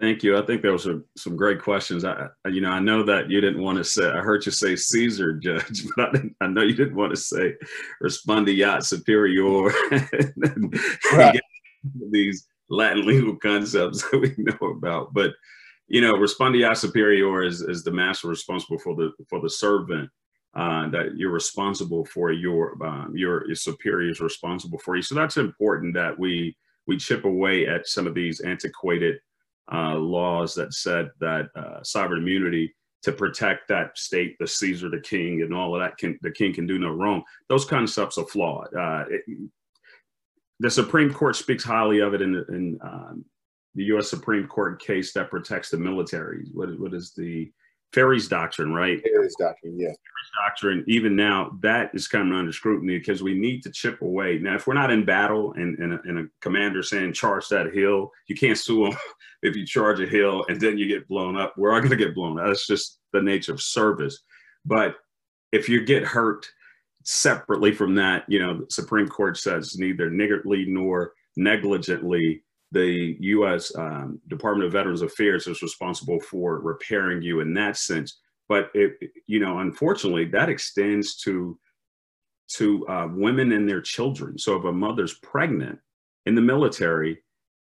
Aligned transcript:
Thank 0.00 0.22
you. 0.22 0.38
I 0.38 0.42
think 0.42 0.62
those 0.62 0.86
are 0.86 1.02
some 1.16 1.36
great 1.36 1.60
questions. 1.60 2.04
I, 2.04 2.28
you 2.46 2.60
know, 2.60 2.70
I 2.70 2.78
know 2.78 3.02
that 3.02 3.30
you 3.30 3.40
didn't 3.40 3.62
want 3.62 3.78
to 3.78 3.84
say. 3.84 4.08
I 4.08 4.20
heard 4.20 4.46
you 4.46 4.52
say 4.52 4.76
Caesar 4.76 5.32
judge, 5.42 5.84
but 5.96 6.16
I, 6.16 6.22
I 6.40 6.46
know 6.46 6.62
you 6.62 6.74
didn't 6.74 6.94
want 6.94 7.10
to 7.10 7.16
say 7.16 7.54
respondeat 8.02 8.84
superior. 8.84 9.72
right. 11.12 11.40
These 12.10 12.46
Latin 12.70 13.06
legal 13.06 13.36
concepts 13.36 14.02
that 14.10 14.20
we 14.20 14.34
know 14.38 14.68
about, 14.68 15.12
but 15.14 15.32
you 15.88 16.00
know, 16.00 16.14
respondeat 16.14 16.76
superior 16.76 17.42
is, 17.42 17.62
is 17.62 17.82
the 17.82 17.90
master 17.90 18.28
responsible 18.28 18.78
for 18.78 18.94
the 18.94 19.10
for 19.28 19.40
the 19.40 19.50
servant. 19.50 20.10
Uh, 20.54 20.88
that 20.88 21.14
you're 21.14 21.30
responsible 21.30 22.04
for 22.06 22.32
your 22.32 22.76
um, 22.84 23.12
your, 23.14 23.46
your 23.46 23.54
superiors 23.54 24.20
responsible 24.20 24.78
for 24.78 24.96
you. 24.96 25.02
So 25.02 25.14
that's 25.14 25.36
important 25.36 25.94
that 25.94 26.18
we 26.18 26.56
we 26.86 26.96
chip 26.96 27.24
away 27.24 27.66
at 27.66 27.86
some 27.86 28.06
of 28.06 28.14
these 28.14 28.40
antiquated 28.40 29.18
uh, 29.72 29.96
laws 29.96 30.54
that 30.54 30.74
said 30.74 31.10
that 31.20 31.48
uh, 31.56 31.82
sovereign 31.82 32.22
immunity 32.22 32.74
to 33.02 33.12
protect 33.12 33.68
that 33.68 33.96
state, 33.96 34.36
the 34.38 34.46
Caesar, 34.46 34.88
the 34.88 35.00
king, 35.00 35.42
and 35.42 35.54
all 35.54 35.74
of 35.74 35.80
that, 35.80 35.96
can, 35.98 36.18
the 36.22 36.30
king 36.30 36.52
can 36.52 36.66
do 36.66 36.78
no 36.78 36.90
wrong. 36.90 37.22
Those 37.48 37.64
concepts 37.64 38.18
are 38.18 38.26
flawed. 38.26 38.74
Uh, 38.74 39.04
it, 39.08 39.22
the 40.60 40.70
Supreme 40.70 41.12
Court 41.12 41.36
speaks 41.36 41.62
highly 41.62 42.00
of 42.00 42.14
it 42.14 42.22
in, 42.22 42.34
in 42.48 42.78
um, 42.82 43.24
the 43.76 43.84
U.S. 43.84 44.10
Supreme 44.10 44.48
Court 44.48 44.82
case 44.82 45.12
that 45.12 45.30
protects 45.30 45.70
the 45.70 45.76
military. 45.76 46.46
What, 46.52 46.78
what 46.80 46.94
is 46.94 47.12
the 47.16 47.52
Feres 47.92 48.28
doctrine, 48.28 48.74
right? 48.74 49.00
Feres 49.02 49.34
doctrine, 49.38 49.78
yeah. 49.78 49.88
Feres 49.88 50.30
doctrine, 50.44 50.84
even 50.86 51.16
now, 51.16 51.56
that 51.62 51.90
is 51.94 52.06
coming 52.06 52.36
under 52.36 52.52
scrutiny 52.52 52.98
because 52.98 53.22
we 53.22 53.34
need 53.34 53.62
to 53.62 53.70
chip 53.70 54.02
away. 54.02 54.38
Now, 54.38 54.56
if 54.56 54.66
we're 54.66 54.74
not 54.74 54.90
in 54.90 55.04
battle 55.04 55.54
and, 55.54 55.78
and, 55.78 55.94
a, 55.94 56.00
and 56.04 56.18
a 56.18 56.24
commander 56.40 56.82
saying 56.82 57.14
charge 57.14 57.48
that 57.48 57.72
hill, 57.72 58.10
you 58.26 58.36
can't 58.36 58.58
sue 58.58 58.84
them 58.84 58.98
if 59.42 59.56
you 59.56 59.64
charge 59.64 60.00
a 60.00 60.06
hill 60.06 60.44
and 60.48 60.60
then 60.60 60.76
you 60.76 60.86
get 60.86 61.08
blown 61.08 61.36
up. 61.36 61.54
We're 61.56 61.72
all 61.72 61.80
going 61.80 61.90
to 61.90 61.96
get 61.96 62.14
blown 62.14 62.38
up. 62.38 62.46
That's 62.46 62.66
just 62.66 62.98
the 63.12 63.22
nature 63.22 63.52
of 63.52 63.62
service. 63.62 64.20
But 64.66 64.96
if 65.52 65.68
you 65.68 65.84
get 65.84 66.04
hurt 66.04 66.46
separately 67.04 67.72
from 67.72 67.94
that, 67.94 68.24
you 68.28 68.38
know, 68.38 68.58
the 68.58 68.66
Supreme 68.70 69.08
Court 69.08 69.38
says 69.38 69.78
neither 69.78 70.10
niggardly 70.10 70.66
nor 70.66 71.14
negligently 71.38 72.42
the 72.72 73.16
U.S. 73.20 73.74
Um, 73.76 74.20
Department 74.28 74.66
of 74.66 74.72
Veterans 74.72 75.02
Affairs 75.02 75.46
is 75.46 75.62
responsible 75.62 76.20
for 76.20 76.60
repairing 76.60 77.22
you 77.22 77.40
in 77.40 77.54
that 77.54 77.76
sense. 77.76 78.18
But 78.48 78.70
it, 78.74 78.98
you 79.26 79.40
know, 79.40 79.58
unfortunately, 79.58 80.26
that 80.26 80.48
extends 80.48 81.16
to 81.18 81.58
to 82.54 82.88
uh, 82.88 83.08
women 83.12 83.52
and 83.52 83.68
their 83.68 83.82
children. 83.82 84.38
So 84.38 84.56
if 84.56 84.64
a 84.64 84.72
mother's 84.72 85.18
pregnant 85.18 85.78
in 86.24 86.34
the 86.34 86.40
military 86.40 87.18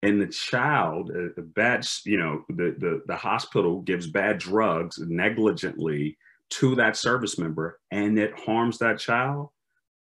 and 0.03 0.21
the 0.21 0.27
child, 0.27 1.13
uh, 1.17 1.41
bad, 1.55 1.87
you 2.05 2.19
know, 2.19 2.45
the, 2.49 2.75
the 2.79 3.03
the 3.07 3.17
hospital 3.17 3.81
gives 3.83 4.09
bad 4.09 4.39
drugs 4.39 4.99
negligently 4.99 6.17
to 6.51 6.75
that 6.75 6.97
service 6.97 7.39
member, 7.39 7.81
and 7.91 8.19
it 8.19 8.39
harms 8.39 8.79
that 8.79 8.99
child, 8.99 9.51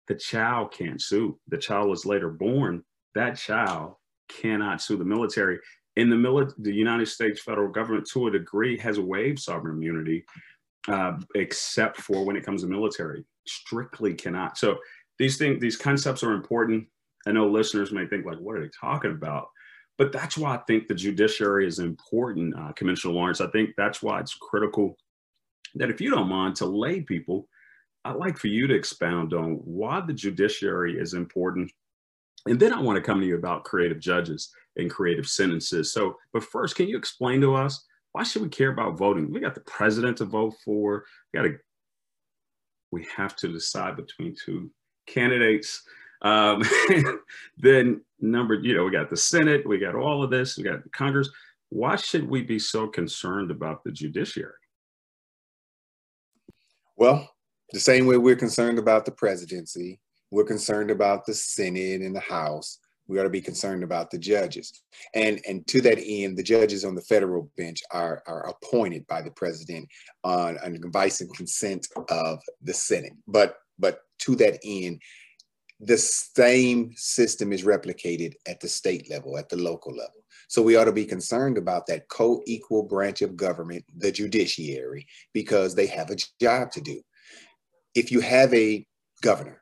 the 0.08 0.14
child 0.14 0.72
can't 0.72 1.00
sue. 1.00 1.38
The 1.48 1.58
child 1.58 1.92
is 1.92 2.06
later 2.06 2.30
born. 2.30 2.84
That 3.14 3.36
child 3.36 3.96
cannot 4.28 4.82
sue 4.82 4.96
the 4.96 5.04
military. 5.04 5.58
In 5.96 6.10
the 6.10 6.16
military, 6.16 6.54
the 6.58 6.74
United 6.74 7.06
States 7.06 7.40
federal 7.40 7.70
government, 7.70 8.08
to 8.12 8.26
a 8.26 8.30
degree, 8.30 8.76
has 8.78 8.98
waived 8.98 9.38
sovereign 9.38 9.76
immunity, 9.76 10.24
uh, 10.88 11.18
except 11.34 11.98
for 11.98 12.24
when 12.24 12.36
it 12.36 12.44
comes 12.44 12.62
to 12.62 12.68
military. 12.68 13.24
Strictly 13.46 14.14
cannot. 14.14 14.58
So 14.58 14.78
these 15.18 15.36
things, 15.36 15.60
these 15.60 15.76
concepts 15.76 16.22
are 16.22 16.32
important. 16.32 16.86
I 17.26 17.32
know 17.32 17.46
listeners 17.48 17.92
may 17.92 18.06
think 18.06 18.26
like, 18.26 18.38
what 18.38 18.56
are 18.56 18.62
they 18.62 18.70
talking 18.78 19.12
about? 19.12 19.48
But 19.96 20.12
that's 20.12 20.36
why 20.36 20.54
I 20.54 20.58
think 20.66 20.88
the 20.88 20.94
judiciary 20.94 21.66
is 21.66 21.78
important, 21.78 22.54
uh, 22.58 22.72
Commissioner 22.72 23.14
Lawrence. 23.14 23.40
I 23.40 23.46
think 23.48 23.70
that's 23.76 24.02
why 24.02 24.18
it's 24.18 24.34
critical 24.34 24.96
that 25.76 25.90
if 25.90 26.00
you 26.00 26.10
don't 26.10 26.28
mind 26.28 26.56
to 26.56 26.66
lay 26.66 27.00
people, 27.00 27.48
I'd 28.04 28.16
like 28.16 28.36
for 28.36 28.48
you 28.48 28.66
to 28.66 28.74
expound 28.74 29.32
on 29.32 29.54
why 29.64 30.00
the 30.00 30.12
judiciary 30.12 30.98
is 30.98 31.14
important 31.14 31.70
and 32.46 32.60
then 32.60 32.72
I 32.72 32.80
want 32.80 32.96
to 32.96 33.02
come 33.02 33.20
to 33.20 33.26
you 33.26 33.36
about 33.36 33.64
creative 33.64 33.98
judges 33.98 34.50
and 34.76 34.90
creative 34.90 35.26
sentences. 35.26 35.92
So, 35.92 36.16
but 36.32 36.44
first, 36.44 36.76
can 36.76 36.88
you 36.88 36.98
explain 36.98 37.40
to 37.40 37.54
us 37.54 37.84
why 38.12 38.22
should 38.22 38.42
we 38.42 38.48
care 38.48 38.70
about 38.70 38.96
voting? 38.96 39.32
We 39.32 39.40
got 39.40 39.54
the 39.56 39.60
president 39.62 40.18
to 40.18 40.24
vote 40.24 40.54
for. 40.64 41.04
We 41.32 41.38
got 41.38 41.46
to. 41.46 41.58
We 42.92 43.04
have 43.16 43.34
to 43.36 43.48
decide 43.48 43.96
between 43.96 44.36
two 44.36 44.70
candidates. 45.08 45.82
Um, 46.22 46.62
then 47.58 48.02
number, 48.20 48.54
you 48.54 48.74
know, 48.74 48.84
we 48.84 48.92
got 48.92 49.10
the 49.10 49.16
Senate. 49.16 49.66
We 49.66 49.78
got 49.78 49.96
all 49.96 50.22
of 50.22 50.30
this. 50.30 50.56
We 50.56 50.62
got 50.62 50.80
Congress. 50.92 51.28
Why 51.70 51.96
should 51.96 52.28
we 52.28 52.42
be 52.42 52.60
so 52.60 52.86
concerned 52.86 53.50
about 53.50 53.82
the 53.82 53.90
judiciary? 53.90 54.52
Well, 56.96 57.28
the 57.72 57.80
same 57.80 58.06
way 58.06 58.16
we're 58.16 58.36
concerned 58.36 58.78
about 58.78 59.06
the 59.06 59.10
presidency, 59.10 59.98
we're 60.34 60.42
concerned 60.44 60.90
about 60.90 61.24
the 61.24 61.32
Senate 61.32 62.00
and 62.00 62.14
the 62.14 62.18
House. 62.18 62.80
We 63.06 63.20
ought 63.20 63.24
to 63.24 63.30
be 63.30 63.40
concerned 63.40 63.84
about 63.84 64.10
the 64.10 64.18
judges. 64.18 64.82
And, 65.14 65.40
and 65.46 65.64
to 65.68 65.80
that 65.82 66.00
end, 66.04 66.36
the 66.36 66.42
judges 66.42 66.84
on 66.84 66.96
the 66.96 67.02
federal 67.02 67.52
bench 67.56 67.80
are, 67.92 68.20
are 68.26 68.48
appointed 68.48 69.06
by 69.06 69.22
the 69.22 69.30
president 69.30 69.88
on, 70.24 70.58
on 70.58 70.74
advice 70.74 71.20
and 71.20 71.32
consent 71.36 71.86
of 72.08 72.40
the 72.62 72.74
Senate. 72.74 73.12
But, 73.28 73.58
but 73.78 74.00
to 74.22 74.34
that 74.36 74.58
end, 74.64 75.00
the 75.78 75.98
same 75.98 76.90
system 76.96 77.52
is 77.52 77.62
replicated 77.62 78.32
at 78.48 78.58
the 78.58 78.68
state 78.68 79.08
level, 79.08 79.38
at 79.38 79.48
the 79.48 79.56
local 79.56 79.92
level. 79.92 80.24
So 80.48 80.62
we 80.62 80.74
ought 80.74 80.86
to 80.86 80.92
be 80.92 81.04
concerned 81.04 81.58
about 81.58 81.86
that 81.86 82.08
co-equal 82.08 82.82
branch 82.82 83.22
of 83.22 83.36
government, 83.36 83.84
the 83.98 84.10
judiciary, 84.10 85.06
because 85.32 85.76
they 85.76 85.86
have 85.86 86.10
a 86.10 86.16
job 86.40 86.72
to 86.72 86.80
do. 86.80 87.00
If 87.94 88.10
you 88.10 88.18
have 88.18 88.52
a 88.52 88.84
governor 89.22 89.60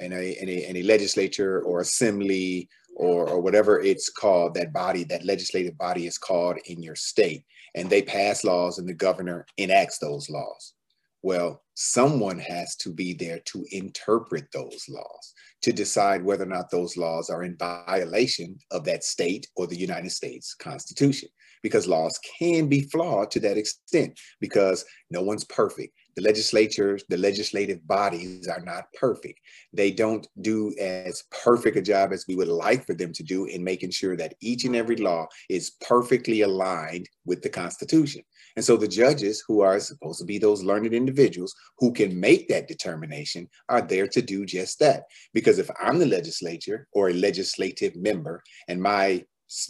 in 0.00 0.12
a, 0.12 0.36
in 0.40 0.48
a, 0.48 0.68
in 0.70 0.76
a 0.76 0.82
legislature 0.82 1.62
or 1.62 1.80
assembly 1.80 2.68
or, 2.96 3.28
or 3.28 3.40
whatever 3.40 3.80
it's 3.80 4.08
called, 4.08 4.54
that 4.54 4.72
body, 4.72 5.04
that 5.04 5.24
legislative 5.24 5.76
body 5.76 6.06
is 6.06 6.18
called 6.18 6.58
in 6.66 6.82
your 6.82 6.94
state, 6.94 7.44
and 7.74 7.90
they 7.90 8.02
pass 8.02 8.44
laws 8.44 8.78
and 8.78 8.88
the 8.88 8.94
governor 8.94 9.46
enacts 9.58 9.98
those 9.98 10.30
laws. 10.30 10.74
Well, 11.22 11.62
someone 11.74 12.38
has 12.38 12.76
to 12.76 12.92
be 12.92 13.14
there 13.14 13.40
to 13.46 13.64
interpret 13.70 14.44
those 14.52 14.84
laws, 14.88 15.32
to 15.62 15.72
decide 15.72 16.22
whether 16.22 16.44
or 16.44 16.48
not 16.48 16.70
those 16.70 16.96
laws 16.96 17.30
are 17.30 17.44
in 17.44 17.56
violation 17.56 18.58
of 18.70 18.84
that 18.84 19.04
state 19.04 19.48
or 19.56 19.66
the 19.66 19.74
United 19.74 20.12
States 20.12 20.54
Constitution, 20.54 21.30
because 21.62 21.88
laws 21.88 22.20
can 22.38 22.68
be 22.68 22.82
flawed 22.82 23.30
to 23.30 23.40
that 23.40 23.56
extent, 23.56 24.20
because 24.38 24.84
no 25.10 25.22
one's 25.22 25.44
perfect 25.44 25.94
the 26.16 26.22
legislatures, 26.22 27.04
the 27.08 27.16
legislative 27.16 27.86
bodies 27.86 28.48
are 28.48 28.60
not 28.60 28.84
perfect. 28.98 29.40
They 29.72 29.90
don't 29.90 30.26
do 30.40 30.74
as 30.80 31.24
perfect 31.44 31.76
a 31.76 31.82
job 31.82 32.12
as 32.12 32.24
we 32.28 32.36
would 32.36 32.48
like 32.48 32.86
for 32.86 32.94
them 32.94 33.12
to 33.12 33.22
do 33.22 33.46
in 33.46 33.64
making 33.64 33.90
sure 33.90 34.16
that 34.16 34.34
each 34.40 34.64
and 34.64 34.76
every 34.76 34.96
law 34.96 35.26
is 35.48 35.72
perfectly 35.86 36.42
aligned 36.42 37.08
with 37.24 37.42
the 37.42 37.48
Constitution. 37.48 38.22
And 38.56 38.64
so 38.64 38.76
the 38.76 38.86
judges, 38.86 39.42
who 39.46 39.62
are 39.62 39.80
supposed 39.80 40.20
to 40.20 40.24
be 40.24 40.38
those 40.38 40.62
learned 40.62 40.94
individuals 40.94 41.54
who 41.78 41.92
can 41.92 42.18
make 42.18 42.48
that 42.48 42.68
determination, 42.68 43.48
are 43.68 43.82
there 43.82 44.06
to 44.08 44.22
do 44.22 44.46
just 44.46 44.78
that. 44.78 45.04
Because 45.32 45.58
if 45.58 45.68
I'm 45.82 45.98
the 45.98 46.06
legislature 46.06 46.86
or 46.92 47.08
a 47.08 47.14
legislative 47.14 47.96
member 47.96 48.42
and 48.68 48.80
my 48.80 49.24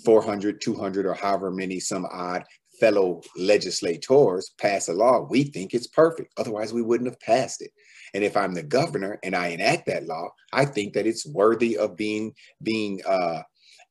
400, 0.04 0.60
200, 0.60 1.06
or 1.06 1.14
however 1.14 1.50
many 1.50 1.80
some 1.80 2.06
odd 2.10 2.44
fellow 2.80 3.20
legislators 3.36 4.52
pass 4.58 4.88
a 4.88 4.92
law, 4.92 5.26
we 5.28 5.44
think 5.44 5.74
it's 5.74 5.86
perfect. 5.86 6.32
Otherwise, 6.36 6.72
we 6.72 6.82
wouldn't 6.82 7.08
have 7.08 7.20
passed 7.20 7.62
it. 7.62 7.70
And 8.14 8.22
if 8.22 8.36
I'm 8.36 8.54
the 8.54 8.62
governor 8.62 9.18
and 9.22 9.34
I 9.34 9.48
enact 9.48 9.86
that 9.86 10.06
law, 10.06 10.30
I 10.52 10.64
think 10.64 10.94
that 10.94 11.06
it's 11.06 11.26
worthy 11.26 11.76
of 11.76 11.96
being 11.96 12.32
being 12.62 13.00
uh, 13.06 13.42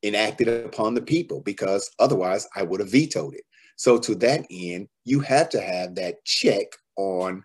enacted 0.04 0.48
upon 0.48 0.94
the 0.94 1.02
people 1.02 1.42
because 1.42 1.90
otherwise 2.00 2.48
I 2.56 2.64
would 2.64 2.80
have 2.80 2.92
vetoed 2.92 3.36
it. 3.36 3.44
So 3.76 3.98
to 4.00 4.16
that 4.16 4.46
end, 4.52 4.88
you 5.04 5.20
have 5.22 5.50
to 5.50 5.62
have 5.62 5.96
that 5.96 6.24
check 6.26 6.68
on 6.96 7.44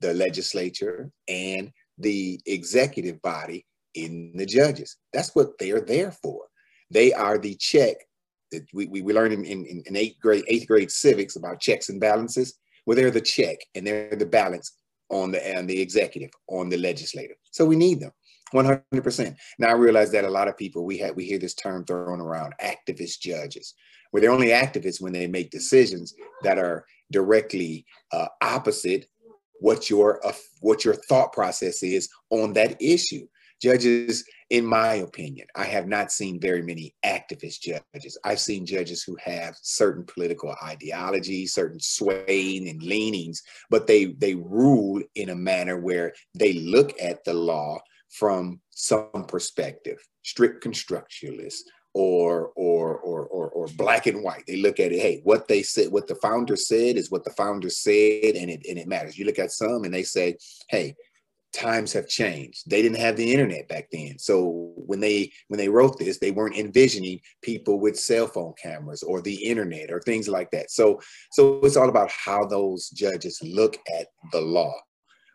the 0.00 0.14
legislature 0.14 1.10
and 1.28 1.72
the 1.98 2.40
executive 2.46 3.20
body 3.22 3.66
in 3.94 4.32
the 4.34 4.46
judges. 4.46 4.96
That's 5.12 5.34
what 5.34 5.58
they're 5.58 5.80
there 5.80 6.12
for. 6.12 6.44
They 6.90 7.12
are 7.12 7.38
the 7.38 7.54
check 7.56 7.96
we, 8.72 8.86
we, 8.86 9.02
we 9.02 9.12
learn 9.12 9.32
in, 9.32 9.44
in, 9.44 9.82
in 9.86 9.96
eighth 9.96 10.20
grade, 10.20 10.44
eighth 10.48 10.66
grade 10.66 10.90
civics 10.90 11.36
about 11.36 11.60
checks 11.60 11.88
and 11.88 12.00
balances. 12.00 12.58
Well, 12.86 12.96
they're 12.96 13.10
the 13.10 13.20
check 13.20 13.58
and 13.74 13.86
they're 13.86 14.16
the 14.16 14.26
balance 14.26 14.72
on 15.10 15.32
the 15.32 15.46
and 15.46 15.68
the 15.68 15.80
executive, 15.80 16.30
on 16.48 16.68
the 16.68 16.78
legislative. 16.78 17.36
So 17.50 17.64
we 17.64 17.76
need 17.76 18.00
them 18.00 18.12
100%. 18.54 19.36
Now 19.58 19.68
I 19.68 19.72
realize 19.72 20.10
that 20.12 20.24
a 20.24 20.30
lot 20.30 20.48
of 20.48 20.56
people, 20.56 20.84
we 20.84 20.98
have 20.98 21.14
we 21.16 21.24
hear 21.24 21.38
this 21.38 21.54
term 21.54 21.84
thrown 21.84 22.20
around, 22.20 22.54
activist 22.62 23.20
judges, 23.20 23.74
where 24.10 24.20
they're 24.20 24.30
only 24.30 24.48
activists 24.48 25.00
when 25.00 25.12
they 25.12 25.26
make 25.26 25.50
decisions 25.50 26.14
that 26.42 26.58
are 26.58 26.84
directly 27.12 27.84
uh, 28.12 28.26
opposite 28.42 29.06
what 29.60 29.90
your 29.90 30.26
uh, 30.26 30.32
what 30.60 30.84
your 30.84 30.94
thought 30.94 31.32
process 31.32 31.82
is 31.82 32.08
on 32.30 32.52
that 32.54 32.80
issue. 32.80 33.26
Judges, 33.60 34.24
in 34.48 34.64
my 34.64 34.94
opinion, 34.94 35.46
I 35.54 35.64
have 35.64 35.86
not 35.86 36.10
seen 36.10 36.40
very 36.40 36.62
many 36.62 36.94
activist 37.04 37.60
judges. 37.60 38.16
I've 38.24 38.40
seen 38.40 38.64
judges 38.64 39.02
who 39.02 39.16
have 39.22 39.54
certain 39.60 40.04
political 40.04 40.54
ideology, 40.64 41.46
certain 41.46 41.78
swaying 41.78 42.68
and 42.68 42.82
leanings, 42.82 43.42
but 43.68 43.86
they 43.86 44.06
they 44.06 44.34
rule 44.34 45.02
in 45.14 45.28
a 45.28 45.34
manner 45.34 45.78
where 45.78 46.14
they 46.34 46.54
look 46.54 46.92
at 47.00 47.22
the 47.24 47.34
law 47.34 47.78
from 48.08 48.60
some 48.70 49.26
perspective, 49.28 49.98
strict 50.22 50.64
constructionalist, 50.64 51.60
or 51.92 52.52
or 52.56 52.98
or 52.98 53.26
or 53.26 53.50
or 53.50 53.66
black 53.76 54.06
and 54.06 54.22
white. 54.22 54.44
They 54.46 54.56
look 54.56 54.80
at 54.80 54.92
it, 54.92 55.00
hey, 55.00 55.20
what 55.22 55.48
they 55.48 55.62
said, 55.62 55.92
what 55.92 56.06
the 56.06 56.14
founder 56.16 56.56
said 56.56 56.96
is 56.96 57.10
what 57.10 57.24
the 57.24 57.30
founder 57.32 57.70
said, 57.70 58.36
and 58.36 58.50
it 58.50 58.64
and 58.68 58.78
it 58.78 58.88
matters. 58.88 59.18
You 59.18 59.26
look 59.26 59.38
at 59.38 59.52
some 59.52 59.84
and 59.84 59.92
they 59.92 60.02
say, 60.02 60.36
hey, 60.68 60.94
times 61.52 61.92
have 61.92 62.08
changed. 62.08 62.68
They 62.68 62.82
didn't 62.82 62.98
have 63.00 63.16
the 63.16 63.32
internet 63.32 63.68
back 63.68 63.88
then. 63.90 64.18
So 64.18 64.72
when 64.76 65.00
they 65.00 65.32
when 65.48 65.58
they 65.58 65.68
wrote 65.68 65.98
this, 65.98 66.18
they 66.18 66.30
weren't 66.30 66.56
envisioning 66.56 67.20
people 67.42 67.80
with 67.80 67.98
cell 67.98 68.26
phone 68.26 68.54
cameras 68.60 69.02
or 69.02 69.20
the 69.20 69.34
internet 69.34 69.90
or 69.90 70.00
things 70.00 70.28
like 70.28 70.50
that. 70.52 70.70
So 70.70 71.00
so 71.32 71.60
it's 71.62 71.76
all 71.76 71.88
about 71.88 72.10
how 72.10 72.44
those 72.44 72.90
judges 72.90 73.38
look 73.42 73.76
at 73.98 74.08
the 74.32 74.40
law. 74.40 74.74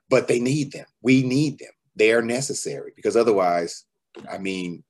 But 0.09 0.27
they 0.27 0.39
need 0.39 0.71
them. 0.71 0.85
We 1.01 1.23
need 1.23 1.59
them. 1.59 1.71
They 1.95 2.11
are 2.11 2.21
necessary 2.21 2.91
because 2.95 3.15
otherwise, 3.15 3.85
I 4.31 4.37
mean, 4.37 4.83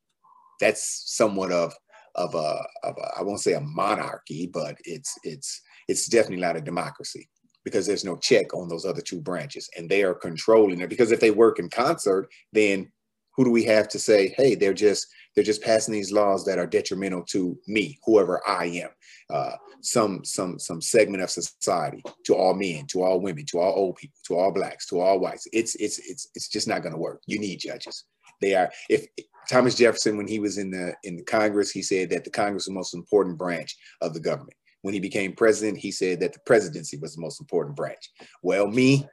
that's 0.59 1.03
somewhat 1.15 1.51
of 1.51 1.73
of 2.15 2.33
a, 2.33 2.61
of 2.83 2.97
a 2.97 3.17
I 3.17 3.23
won't 3.23 3.41
say 3.41 3.53
a 3.53 3.61
monarchy, 3.61 4.47
but 4.47 4.77
it's 4.83 5.17
it's 5.23 5.61
it's 5.87 6.07
definitely 6.07 6.41
not 6.41 6.57
a 6.57 6.61
democracy 6.61 7.29
because 7.65 7.85
there's 7.85 8.05
no 8.05 8.15
check 8.15 8.53
on 8.53 8.69
those 8.69 8.85
other 8.85 9.01
two 9.01 9.19
branches 9.19 9.69
and 9.77 9.89
they 9.89 10.03
are 10.03 10.13
controlling 10.13 10.79
it. 10.79 10.89
Because 10.89 11.11
if 11.11 11.19
they 11.19 11.31
work 11.31 11.59
in 11.59 11.69
concert 11.69 12.29
then 12.53 12.89
who 13.35 13.43
do 13.43 13.51
we 13.51 13.65
have 13.65 13.89
to 13.89 13.99
say 13.99 14.33
hey 14.37 14.55
they're 14.55 14.73
just 14.73 15.07
they're 15.35 15.43
just 15.43 15.61
passing 15.61 15.93
these 15.93 16.13
laws 16.13 16.45
that 16.45 16.57
are 16.57 16.67
detrimental 16.67 17.21
to 17.23 17.57
me 17.67 17.97
whoever 18.05 18.41
i 18.47 18.65
am 18.65 18.89
uh, 19.29 19.55
some 19.81 20.23
some 20.23 20.59
some 20.59 20.81
segment 20.81 21.23
of 21.23 21.29
society 21.29 22.03
to 22.25 22.35
all 22.35 22.53
men 22.53 22.85
to 22.87 23.03
all 23.03 23.19
women 23.19 23.45
to 23.45 23.59
all 23.59 23.73
old 23.75 23.95
people 23.95 24.17
to 24.25 24.35
all 24.35 24.51
blacks 24.51 24.87
to 24.87 24.99
all 24.99 25.19
whites. 25.19 25.47
It's 25.53 25.75
it's 25.75 25.99
it's 25.99 26.27
it's 26.35 26.47
just 26.47 26.67
not 26.67 26.81
going 26.81 26.93
to 26.93 26.99
work. 26.99 27.21
You 27.25 27.39
need 27.39 27.59
judges. 27.59 28.05
They 28.41 28.55
are 28.55 28.71
if 28.89 29.07
thomas 29.47 29.75
jefferson 29.75 30.17
when 30.17 30.27
he 30.27 30.39
was 30.39 30.57
in 30.57 30.71
the 30.71 30.95
in 31.03 31.15
the 31.15 31.23
congress 31.23 31.69
he 31.69 31.83
said 31.83 32.09
that 32.09 32.23
the 32.23 32.31
congress 32.31 32.63
is 32.63 32.67
the 32.67 32.73
most 32.73 32.95
important 32.95 33.37
branch 33.37 33.77
of 34.01 34.11
the 34.15 34.19
government 34.19 34.57
when 34.85 34.93
he 34.93 34.99
became 34.99 35.33
president, 35.33 35.79
he 35.79 35.91
said 35.91 36.19
that 36.19 36.31
the 36.31 36.39
presidency 36.45 36.95
was 36.97 37.15
the 37.15 37.21
most 37.21 37.41
important 37.41 37.75
branch. 37.75 38.11
Well, 38.43 38.67
me, 38.67 39.03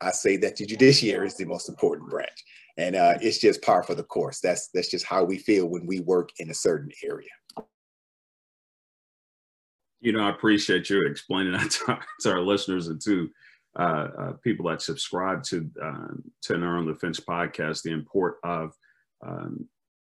I 0.00 0.10
say 0.10 0.36
that 0.38 0.56
the 0.56 0.66
judiciary 0.66 1.28
is 1.28 1.36
the 1.36 1.44
most 1.44 1.68
important 1.68 2.10
branch. 2.10 2.44
And 2.76 2.96
uh, 2.96 3.18
it's 3.20 3.38
just 3.38 3.62
par 3.62 3.84
for 3.84 3.94
the 3.94 4.02
course. 4.02 4.40
That's, 4.40 4.70
that's 4.74 4.90
just 4.90 5.06
how 5.06 5.22
we 5.22 5.38
feel 5.38 5.68
when 5.68 5.86
we 5.86 6.00
work 6.00 6.30
in 6.40 6.50
a 6.50 6.54
certain 6.54 6.90
area. 7.04 7.28
You 10.00 10.10
know, 10.10 10.24
I 10.24 10.30
appreciate 10.30 10.90
you 10.90 11.06
explaining 11.06 11.52
that 11.52 11.70
to, 11.86 12.00
to 12.22 12.32
our 12.32 12.40
listeners 12.40 12.88
and 12.88 13.00
to 13.02 13.30
uh, 13.78 14.08
uh, 14.18 14.32
people 14.42 14.68
that 14.70 14.82
subscribe 14.82 15.44
to 15.44 15.70
uh, 15.80 16.14
to 16.42 16.54
our 16.56 16.78
on 16.78 16.86
the 16.86 16.96
Fence 16.96 17.20
podcast, 17.20 17.82
the 17.82 17.92
import 17.92 18.38
of 18.42 18.72
um, 19.24 19.68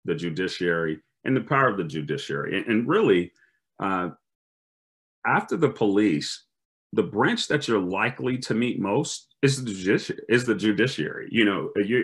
the 0.05 0.13
judiciary 0.13 0.99
and 1.25 1.35
the 1.35 1.41
power 1.41 1.67
of 1.67 1.77
the 1.77 1.83
judiciary, 1.83 2.59
and, 2.59 2.67
and 2.67 2.87
really, 2.87 3.33
uh, 3.79 4.09
after 5.25 5.57
the 5.57 5.69
police, 5.69 6.45
the 6.93 7.03
branch 7.03 7.47
that 7.47 7.67
you're 7.67 7.79
likely 7.79 8.37
to 8.39 8.53
meet 8.53 8.79
most 8.79 9.27
is 9.41 9.63
the 9.63 9.71
judiciary. 9.71 10.21
Is 10.29 10.45
the 10.45 10.55
judiciary. 10.55 11.27
You 11.31 11.45
know, 11.45 11.71
you 11.75 12.03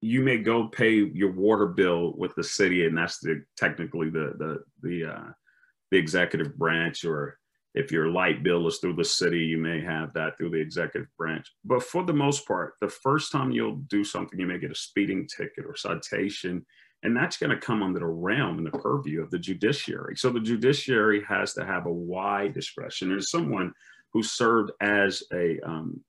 you 0.00 0.22
may 0.22 0.38
go 0.38 0.68
pay 0.68 0.94
your 0.94 1.32
water 1.32 1.66
bill 1.66 2.14
with 2.16 2.34
the 2.34 2.44
city, 2.44 2.86
and 2.86 2.96
that's 2.96 3.18
the 3.18 3.44
technically 3.56 4.10
the 4.10 4.34
the 4.38 4.58
the 4.82 5.12
uh, 5.12 5.30
the 5.90 5.98
executive 5.98 6.56
branch. 6.56 7.04
Or 7.04 7.38
if 7.74 7.92
your 7.92 8.08
light 8.08 8.42
bill 8.42 8.66
is 8.66 8.78
through 8.78 8.96
the 8.96 9.04
city, 9.04 9.40
you 9.40 9.58
may 9.58 9.80
have 9.80 10.12
that 10.14 10.36
through 10.36 10.50
the 10.50 10.60
executive 10.60 11.08
branch. 11.16 11.46
But 11.64 11.82
for 11.82 12.04
the 12.04 12.12
most 12.12 12.46
part, 12.46 12.74
the 12.80 12.88
first 12.88 13.30
time 13.30 13.52
you'll 13.52 13.82
do 13.88 14.02
something, 14.02 14.38
you 14.38 14.46
may 14.46 14.58
get 14.58 14.72
a 14.72 14.74
speeding 14.74 15.28
ticket 15.28 15.64
or 15.66 15.76
citation 15.76 16.64
and 17.02 17.16
that's 17.16 17.36
going 17.36 17.50
to 17.50 17.66
come 17.66 17.82
under 17.82 18.00
the 18.00 18.06
realm 18.06 18.58
and 18.58 18.66
the 18.66 18.78
purview 18.78 19.22
of 19.22 19.30
the 19.30 19.38
judiciary. 19.38 20.16
So 20.16 20.30
the 20.30 20.40
judiciary 20.40 21.22
has 21.28 21.52
to 21.54 21.64
have 21.64 21.86
a 21.86 21.92
wide 21.92 22.54
discretion. 22.54 23.08
There's 23.08 23.30
someone 23.30 23.72
who 24.12 24.22
served 24.22 24.72
as 24.80 25.22
a 25.32 25.60
um, 25.60 26.00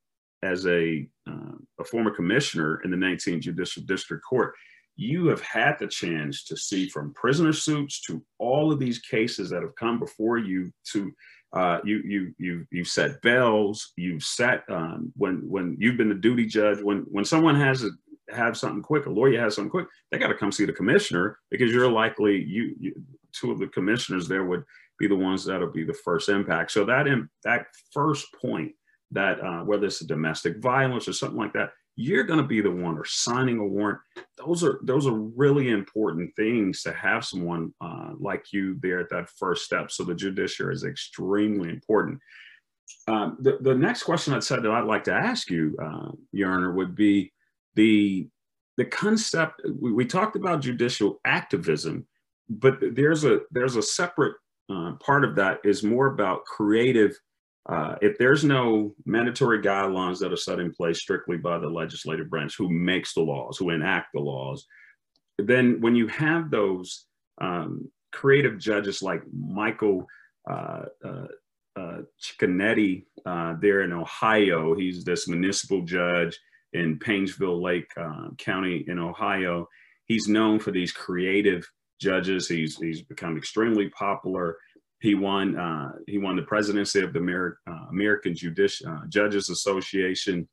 as 0.44 0.66
a 0.66 1.08
uh, 1.30 1.58
a 1.80 1.84
former 1.84 2.12
commissioner 2.12 2.82
in 2.84 2.92
the 2.92 2.98
19th 2.98 3.42
Judicial 3.42 3.84
District 3.84 4.24
Court. 4.24 4.54
You 4.96 5.28
have 5.28 5.42
had 5.42 5.78
the 5.78 5.88
chance 5.88 6.44
to 6.46 6.58
see 6.58 6.90
from 6.90 7.14
prisoner 7.14 7.54
suits 7.54 8.02
to 8.08 8.24
all 8.40 8.72
of 8.72 8.80
these 8.80 9.00
cases 9.00 9.50
that 9.50 9.62
have 9.62 9.76
come 9.76 10.00
before 10.00 10.38
you 10.38 10.72
to 10.94 11.12
uh, 11.54 11.80
you 11.84 12.02
you 12.04 12.34
you 12.38 12.66
you 12.72 12.84
set 12.84 13.22
bells. 13.22 13.94
You've 13.96 14.24
set 14.24 14.64
um, 14.70 15.12
when 15.16 15.38
when 15.48 15.78
you've 15.80 15.98
been 15.98 16.10
the 16.10 16.16
duty 16.16 16.46
judge. 16.46 16.82
When 16.82 17.06
when 17.10 17.26
someone 17.26 17.56
has 17.56 17.84
a, 17.84 17.90
have 18.30 18.58
something 18.58 18.82
quick, 18.82 19.06
a 19.06 19.10
lawyer 19.10 19.40
has 19.40 19.56
something 19.56 19.72
quick, 19.72 19.88
they 20.12 20.18
got 20.18 20.28
to 20.28 20.36
come 20.36 20.52
see 20.52 20.66
the 20.66 20.74
commissioner 20.74 21.40
because 21.50 21.72
you're 21.72 21.90
likely 21.92 22.44
you, 22.44 22.76
you, 22.80 23.02
two 23.34 23.52
of 23.52 23.60
the 23.60 23.68
commissioners 23.68 24.28
there 24.28 24.46
would 24.46 24.64
be 25.00 25.08
the 25.08 25.16
ones 25.16 25.46
that'll 25.46 25.72
be 25.72 25.84
the 25.84 25.94
first 25.94 26.30
impact. 26.30 26.72
So 26.72 26.86
that 26.86 27.08
in, 27.08 27.30
that 27.44 27.68
first 27.92 28.28
point 28.34 28.74
that 29.12 29.40
uh, 29.40 29.64
whether 29.64 29.86
it's 29.86 30.02
a 30.02 30.08
domestic 30.08 30.58
violence 30.62 31.08
or 31.08 31.14
something 31.14 31.38
like 31.38 31.54
that, 31.54 31.72
you're 31.96 32.24
going 32.24 32.42
to 32.42 32.46
be 32.46 32.62
the 32.62 32.72
one 32.72 32.98
or 32.98 33.06
signing 33.06 33.58
a 33.58 33.66
warrant. 33.66 34.00
Those 34.38 34.64
are 34.64 34.80
those 34.84 35.08
are 35.08 35.14
really 35.14 35.70
important 35.70 36.36
things 36.36 36.84
to 36.84 36.94
have 36.94 37.26
someone 37.26 37.74
uh, 37.82 38.12
like 38.20 38.54
you 38.54 38.78
there 38.82 39.00
at 39.00 39.10
that 39.10 39.30
first 39.30 39.66
step. 39.66 39.92
So 39.92 40.04
the 40.04 40.14
judiciary 40.14 40.76
is 40.76 40.84
extremely 40.84 41.70
important. 41.70 42.20
Um, 43.08 43.38
the, 43.42 43.58
the 43.62 43.76
next 43.76 44.04
question 44.04 44.34
I'd 44.34 44.44
said 44.44 44.62
that 44.64 44.72
I'd 44.72 44.86
like 44.86 45.06
to 45.06 45.14
ask 45.14 45.50
you, 45.50 45.76
uh, 45.82 46.12
would 46.72 46.96
be 46.96 47.32
the 47.78 48.28
the 48.76 48.86
concept 48.86 49.62
we, 49.80 49.94
we 49.94 50.06
talked 50.06 50.36
about 50.36 50.62
judicial 50.62 51.22
activism 51.24 52.06
but 52.50 52.78
there's 52.94 53.24
a 53.24 53.40
there's 53.52 53.78
a 53.78 53.82
separate 53.82 54.36
uh, 54.70 54.94
part 55.00 55.24
of 55.24 55.36
that 55.36 55.60
is 55.64 55.84
more 55.84 56.08
about 56.08 56.44
creative 56.44 57.18
uh, 57.70 57.96
if 58.02 58.18
there's 58.18 58.44
no 58.44 58.94
mandatory 59.06 59.60
guidelines 59.60 60.20
that 60.20 60.32
are 60.32 60.38
set 60.38 60.60
in 60.60 60.72
place 60.74 61.00
strictly 61.00 61.38
by 61.38 61.58
the 61.58 61.68
legislative 61.68 62.30
branch 62.30 62.56
who 62.58 62.70
makes 62.70 63.14
the 63.14 63.22
laws 63.22 63.58
who 63.58 63.70
enact 63.70 64.08
the 64.14 64.20
laws 64.20 64.66
then 65.38 65.80
when 65.80 65.96
you 65.96 66.08
have 66.08 66.50
those 66.50 67.06
um, 67.40 67.90
creative 68.12 68.58
judges 68.58 69.02
like 69.02 69.22
michael 69.32 70.06
uh, 70.50 70.84
uh, 71.06 71.28
uh 71.76 71.98
Cicconetti 72.20 73.04
uh, 73.26 73.56
there 73.60 73.82
in 73.82 73.92
Ohio. 73.92 74.74
He's 74.74 75.04
this 75.04 75.28
municipal 75.28 75.84
judge 75.84 76.40
in 76.74 77.00
Painesville 77.00 77.62
Lake 77.62 77.92
uh, 77.98 78.30
County 78.38 78.86
in 78.88 79.00
Ohio. 79.00 79.68
He's 80.06 80.28
known 80.28 80.60
for 80.60 80.72
these 80.72 80.92
creative 80.92 81.68
judges. 82.00 82.48
He's 82.48 82.78
he's 82.78 83.02
become 83.02 83.38
extremely 83.38 83.90
popular. 83.90 84.58
He 85.00 85.16
won 85.16 85.58
uh, 85.58 85.92
he 86.08 86.18
won 86.18 86.36
the 86.36 86.44
presidency 86.44 87.02
of 87.02 87.14
the 87.14 87.20
Amer- 87.20 87.60
uh, 87.68 87.86
American 87.90 88.36
Judici- 88.36 88.86
uh, 88.86 89.02
Judges 89.10 89.50
Association. 89.50 90.48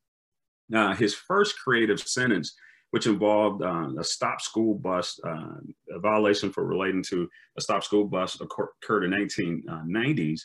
Uh, 0.75 0.95
his 0.95 1.15
first 1.15 1.59
creative 1.59 2.01
sentence, 2.01 2.57
which 2.91 3.07
involved 3.07 3.63
uh, 3.63 3.89
a 3.99 4.05
stop 4.05 4.41
school 4.41 4.75
bus, 4.75 5.21
a 5.25 5.99
violation 5.99 6.51
for 6.51 6.65
relating 6.65 7.03
to 7.03 7.29
a 7.59 7.61
stop 7.61 7.85
school 7.85 8.07
bus 8.07 8.41
occurred 8.41 9.05
in 9.05 9.11
1990s. 9.11 10.41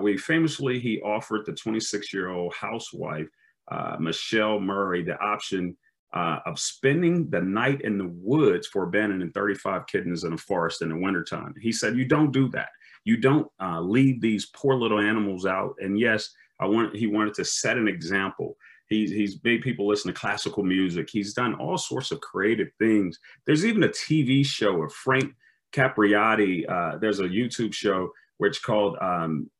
we 0.00 0.16
famously 0.16 0.78
he 0.78 1.00
offered 1.00 1.44
the 1.46 1.52
26 1.52 2.12
year 2.14 2.28
old 2.30 2.54
housewife 2.54 3.26
uh, 3.68 3.96
Michelle 3.98 4.60
Murray 4.60 5.02
the 5.02 5.18
option 5.20 5.76
uh, 6.14 6.38
of 6.46 6.58
spending 6.58 7.28
the 7.30 7.40
night 7.40 7.82
in 7.82 7.98
the 7.98 8.08
woods 8.08 8.66
for 8.68 8.84
abandoning 8.84 9.30
35 9.32 9.86
kittens 9.86 10.24
in 10.24 10.32
a 10.32 10.38
forest 10.38 10.82
in 10.82 10.88
the 10.88 10.96
wintertime. 10.96 11.54
He 11.60 11.72
said, 11.72 11.96
You 11.96 12.06
don't 12.06 12.32
do 12.32 12.48
that. 12.50 12.68
You 13.04 13.16
don't 13.16 13.48
uh, 13.60 13.80
leave 13.80 14.20
these 14.20 14.46
poor 14.46 14.74
little 14.74 14.98
animals 14.98 15.46
out. 15.46 15.74
And 15.78 15.98
yes, 15.98 16.30
I 16.60 16.66
want, 16.66 16.96
he 16.96 17.06
wanted 17.06 17.34
to 17.34 17.44
set 17.44 17.76
an 17.76 17.86
example. 17.86 18.56
He's, 18.88 19.10
he's 19.10 19.38
made 19.44 19.62
people 19.62 19.86
listen 19.86 20.12
to 20.12 20.18
classical 20.18 20.62
music. 20.62 21.08
He's 21.10 21.34
done 21.34 21.54
all 21.54 21.76
sorts 21.76 22.12
of 22.12 22.20
creative 22.20 22.68
things. 22.78 23.18
There's 23.44 23.66
even 23.66 23.82
a 23.82 23.88
TV 23.88 24.46
show 24.46 24.82
of 24.82 24.92
Frank 24.92 25.34
Capriati. 25.72 26.68
Uh, 26.68 26.98
there's 26.98 27.20
a 27.20 27.24
YouTube 27.24 27.74
show 27.74 28.10
which 28.38 28.62
called 28.62 28.96
um, 29.00 29.50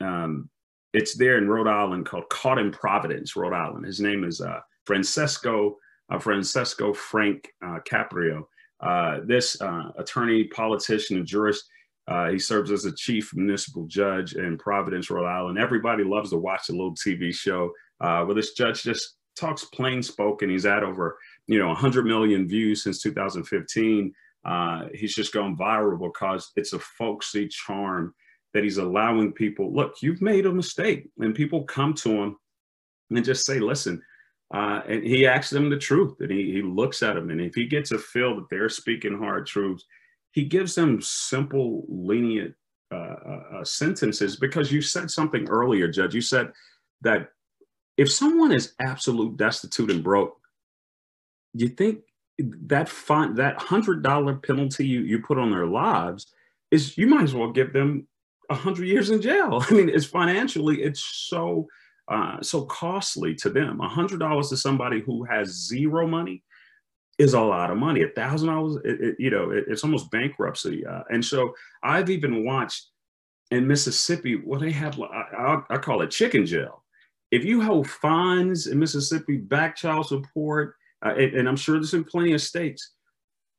um, 0.00 0.50
it's 0.94 1.16
there 1.16 1.36
in 1.36 1.48
Rhode 1.48 1.66
Island 1.66 2.06
called 2.06 2.28
Caught 2.30 2.58
in 2.58 2.70
Providence, 2.70 3.36
Rhode 3.36 3.52
Island. 3.52 3.84
His 3.84 4.00
name 4.00 4.24
is 4.24 4.40
uh, 4.40 4.60
Francesco 4.86 5.76
uh, 6.10 6.18
Francesco 6.18 6.92
Frank 6.92 7.48
uh, 7.64 7.78
Caprio. 7.88 8.44
Uh, 8.80 9.20
this 9.24 9.60
uh, 9.60 9.90
attorney, 9.98 10.44
politician, 10.44 11.16
and 11.16 11.26
jurist. 11.26 11.64
Uh, 12.06 12.28
he 12.28 12.38
serves 12.38 12.70
as 12.70 12.84
a 12.84 12.94
chief 12.94 13.34
municipal 13.34 13.86
judge 13.86 14.34
in 14.34 14.58
Providence, 14.58 15.08
Rhode 15.08 15.26
Island. 15.26 15.58
Everybody 15.58 16.04
loves 16.04 16.30
to 16.30 16.36
watch 16.36 16.68
a 16.68 16.72
little 16.72 16.94
TV 16.94 17.34
show 17.34 17.72
where 17.98 18.34
this 18.34 18.52
judge 18.52 18.82
just 18.82 19.16
talks 19.38 19.64
plain 19.64 20.02
spoken. 20.02 20.50
He's 20.50 20.64
had 20.64 20.82
over 20.82 21.16
you 21.46 21.58
know 21.58 21.68
100 21.68 22.04
million 22.04 22.46
views 22.46 22.82
since 22.82 23.00
2015 23.00 24.12
uh, 24.44 24.88
he's 24.92 25.14
just 25.14 25.32
gone 25.32 25.56
viral 25.56 25.98
because 25.98 26.52
it's 26.56 26.74
a 26.74 26.78
folksy 26.78 27.48
charm 27.48 28.14
that 28.54 28.64
he's 28.64 28.78
allowing 28.78 29.32
people 29.32 29.74
look 29.74 30.00
you've 30.00 30.22
made 30.22 30.46
a 30.46 30.52
mistake 30.52 31.08
and 31.18 31.34
people 31.34 31.64
come 31.64 31.92
to 31.92 32.10
him 32.10 32.36
and 33.10 33.24
just 33.24 33.44
say 33.44 33.58
listen 33.58 34.00
uh, 34.54 34.82
and 34.86 35.02
he 35.02 35.26
asks 35.26 35.50
them 35.50 35.68
the 35.68 35.76
truth 35.76 36.14
and 36.20 36.30
he, 36.30 36.52
he 36.52 36.62
looks 36.62 37.02
at 37.02 37.14
them 37.14 37.30
and 37.30 37.40
if 37.40 37.54
he 37.54 37.66
gets 37.66 37.92
a 37.92 37.98
feel 37.98 38.36
that 38.36 38.48
they're 38.50 38.68
speaking 38.68 39.18
hard 39.18 39.46
truths 39.46 39.84
he 40.32 40.44
gives 40.44 40.74
them 40.74 41.00
simple 41.00 41.84
lenient 41.88 42.54
uh, 42.92 42.96
uh, 42.96 43.42
uh 43.54 43.64
sentences 43.64 44.36
because 44.36 44.70
you 44.70 44.82
said 44.82 45.10
something 45.10 45.48
earlier 45.48 45.88
judge. 45.88 46.14
You 46.14 46.20
said 46.20 46.52
that 47.00 47.30
if 47.96 48.12
someone 48.12 48.52
is 48.52 48.74
absolute 48.80 49.36
destitute 49.36 49.90
and 49.90 50.02
broke 50.02 50.36
you 51.54 51.68
think 51.68 52.00
that 52.38 52.88
fine 52.88 53.34
that 53.36 53.60
hundred 53.60 54.02
dollar 54.02 54.34
penalty 54.34 54.86
you, 54.86 55.00
you 55.00 55.20
put 55.20 55.38
on 55.38 55.50
their 55.50 55.66
lives 55.66 56.32
is 56.70 56.98
you 56.98 57.06
might 57.06 57.22
as 57.22 57.34
well 57.34 57.52
give 57.52 57.72
them 57.72 58.06
a 58.50 58.54
hundred 58.54 58.86
years 58.86 59.10
in 59.10 59.20
jail. 59.20 59.64
I 59.70 59.74
mean, 59.74 59.88
it's 59.88 60.06
financially 60.06 60.82
it's 60.82 61.00
so 61.00 61.68
uh, 62.08 62.40
so 62.42 62.64
costly 62.66 63.34
to 63.36 63.50
them. 63.50 63.80
A 63.80 63.88
hundred 63.88 64.20
dollars 64.20 64.50
to 64.50 64.56
somebody 64.56 65.00
who 65.00 65.24
has 65.24 65.66
zero 65.66 66.06
money 66.06 66.42
is 67.18 67.34
a 67.34 67.40
lot 67.40 67.70
of 67.70 67.78
money. 67.78 68.02
A 68.02 68.08
thousand 68.08 68.48
dollars, 68.48 68.78
you 69.18 69.30
know, 69.30 69.50
it, 69.50 69.64
it's 69.68 69.84
almost 69.84 70.10
bankruptcy. 70.10 70.84
Uh, 70.84 71.02
and 71.10 71.24
so 71.24 71.54
I've 71.82 72.10
even 72.10 72.44
watched 72.44 72.88
in 73.50 73.66
Mississippi 73.66 74.36
what 74.36 74.60
they 74.60 74.72
have. 74.72 75.00
I, 75.00 75.62
I 75.70 75.78
call 75.78 76.02
it 76.02 76.10
chicken 76.10 76.44
jail. 76.44 76.82
If 77.30 77.44
you 77.44 77.62
hold 77.62 77.88
fines 77.88 78.66
in 78.66 78.78
Mississippi, 78.78 79.38
back 79.38 79.76
child 79.76 80.06
support 80.06 80.74
uh, 81.04 81.14
and, 81.14 81.34
and 81.34 81.48
I'm 81.48 81.56
sure 81.56 81.76
there's 81.76 81.94
in 81.94 82.04
plenty 82.04 82.32
of 82.32 82.40
states, 82.40 82.92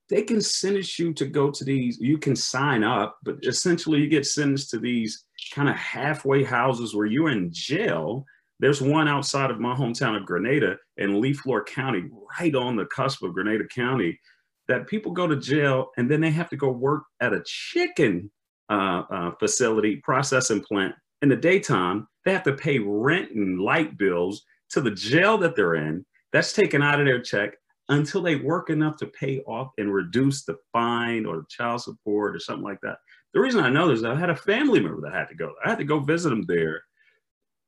they 0.09 0.21
can 0.21 0.41
sentence 0.41 0.99
you 0.99 1.13
to 1.13 1.25
go 1.25 1.49
to 1.49 1.63
these, 1.63 1.97
you 1.99 2.17
can 2.17 2.35
sign 2.35 2.83
up, 2.83 3.17
but 3.23 3.37
essentially 3.43 3.99
you 3.99 4.07
get 4.07 4.25
sentenced 4.25 4.69
to 4.71 4.79
these 4.79 5.25
kind 5.53 5.67
of 5.67 5.75
halfway 5.75 6.43
houses 6.43 6.95
where 6.95 7.07
you're 7.07 7.31
in 7.31 7.49
jail. 7.51 8.25
There's 8.59 8.81
one 8.81 9.07
outside 9.07 9.51
of 9.51 9.59
my 9.59 9.75
hometown 9.75 10.15
of 10.15 10.25
Grenada 10.25 10.77
in 10.97 11.21
Leflore 11.21 11.65
County, 11.65 12.05
right 12.39 12.55
on 12.55 12.75
the 12.75 12.85
cusp 12.85 13.23
of 13.23 13.33
Grenada 13.33 13.65
County, 13.73 14.19
that 14.67 14.87
people 14.87 15.11
go 15.11 15.27
to 15.27 15.35
jail 15.35 15.89
and 15.97 16.09
then 16.09 16.21
they 16.21 16.31
have 16.31 16.49
to 16.49 16.57
go 16.57 16.69
work 16.69 17.03
at 17.19 17.33
a 17.33 17.43
chicken 17.45 18.31
uh, 18.69 19.03
uh, 19.09 19.31
facility, 19.39 19.97
processing 19.97 20.61
plant 20.61 20.93
in 21.21 21.29
the 21.29 21.35
daytime. 21.35 22.07
They 22.23 22.33
have 22.33 22.43
to 22.43 22.53
pay 22.53 22.79
rent 22.79 23.31
and 23.31 23.59
light 23.59 23.97
bills 23.97 24.43
to 24.71 24.81
the 24.81 24.91
jail 24.91 25.37
that 25.39 25.55
they're 25.55 25.75
in. 25.75 26.05
That's 26.31 26.53
taken 26.53 26.81
out 26.81 26.99
of 26.99 27.05
their 27.05 27.21
check 27.21 27.55
until 27.89 28.21
they 28.21 28.35
work 28.35 28.69
enough 28.69 28.97
to 28.97 29.07
pay 29.07 29.41
off 29.41 29.71
and 29.77 29.93
reduce 29.93 30.43
the 30.43 30.57
fine 30.73 31.25
or 31.25 31.45
child 31.49 31.81
support 31.81 32.35
or 32.35 32.39
something 32.39 32.63
like 32.63 32.81
that. 32.81 32.97
The 33.33 33.39
reason 33.39 33.63
I 33.63 33.69
know 33.69 33.87
this 33.87 33.99
is 33.99 34.05
I 34.05 34.15
had 34.15 34.29
a 34.29 34.35
family 34.35 34.79
member 34.79 35.01
that 35.01 35.13
had 35.13 35.29
to 35.29 35.35
go. 35.35 35.53
I 35.63 35.69
had 35.69 35.77
to 35.77 35.83
go 35.83 35.99
visit 35.99 36.29
them 36.29 36.45
there, 36.47 36.81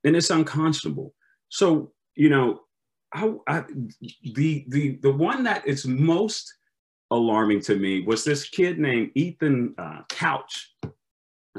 and 0.03 0.15
it's 0.15 0.29
unconscionable. 0.29 1.13
So 1.49 1.91
you 2.15 2.29
know, 2.29 2.61
I, 3.13 3.33
I, 3.47 3.63
the 4.33 4.65
the 4.69 4.97
the 5.01 5.11
one 5.11 5.43
that 5.43 5.67
is 5.67 5.85
most 5.85 6.51
alarming 7.11 7.61
to 7.61 7.75
me 7.75 8.01
was 8.01 8.23
this 8.23 8.49
kid 8.49 8.79
named 8.79 9.11
Ethan 9.15 9.75
uh, 9.77 10.01
Couch. 10.09 10.73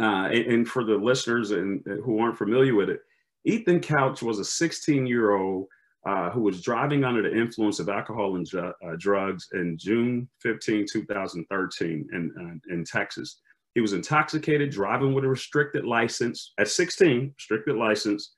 Uh, 0.01 0.29
and, 0.29 0.47
and, 0.47 0.69
for 0.69 0.85
the 0.85 0.95
listeners 0.95 1.51
and 1.51 1.85
who 2.05 2.21
aren't 2.21 2.39
familiar 2.39 2.77
with 2.77 2.89
it, 2.89 3.01
Ethan 3.45 3.81
Couch 3.81 4.23
was 4.23 4.39
a 4.39 4.45
16 4.45 5.09
year 5.09 5.35
old 5.35 5.67
uh, 6.09 6.31
who 6.31 6.41
was 6.41 6.63
driving 6.63 7.05
under 7.05 7.21
the 7.21 7.37
influence 7.39 7.81
of 7.81 7.91
alcohol 7.91 8.37
and 8.37 8.49
uh, 8.55 8.73
drugs 8.97 9.49
in 9.53 9.77
June 9.77 10.27
15, 10.41 10.87
2013 10.91 12.09
in, 12.15 12.33
uh, 12.41 12.75
in 12.75 12.83
Texas. 12.83 13.41
He 13.75 13.83
was 13.83 13.93
intoxicated, 13.93 14.71
driving 14.71 15.13
with 15.13 15.25
a 15.25 15.29
restricted 15.29 15.85
license 15.85 16.55
at 16.59 16.69
16, 16.69 17.35
restricted 17.37 17.77
license, 17.77 18.33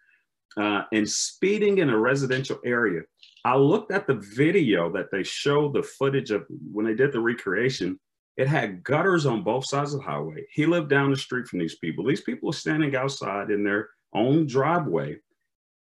uh, 0.57 0.83
and 0.93 1.09
speeding 1.09 1.79
in 1.79 1.91
a 1.91 1.97
residential 1.97 2.59
area. 2.65 3.03
I 3.45 3.55
looked 3.55 3.93
at 3.93 4.09
the 4.09 4.21
video 4.35 4.91
that 4.93 5.12
they 5.12 5.23
showed 5.23 5.73
the 5.73 5.85
footage 5.85 6.33
of 6.33 6.45
when 6.73 6.87
they 6.87 6.95
did 6.95 7.12
the 7.12 7.21
recreation. 7.21 8.00
It 8.37 8.49
had 8.49 8.83
gutters 8.83 9.27
on 9.27 9.45
both 9.45 9.65
sides 9.65 9.95
of 9.95 10.00
the 10.00 10.07
highway. 10.07 10.45
He 10.50 10.67
lived 10.67 10.91
down 10.91 11.12
the 11.12 11.17
street 11.17 11.47
from 11.47 11.61
these 11.61 11.77
people. 11.77 12.05
These 12.05 12.23
people 12.23 12.50
are 12.50 12.55
standing 12.55 12.97
outside 12.97 13.53
in 13.53 13.62
their 13.62 13.91
own 14.12 14.47
driveway 14.49 15.19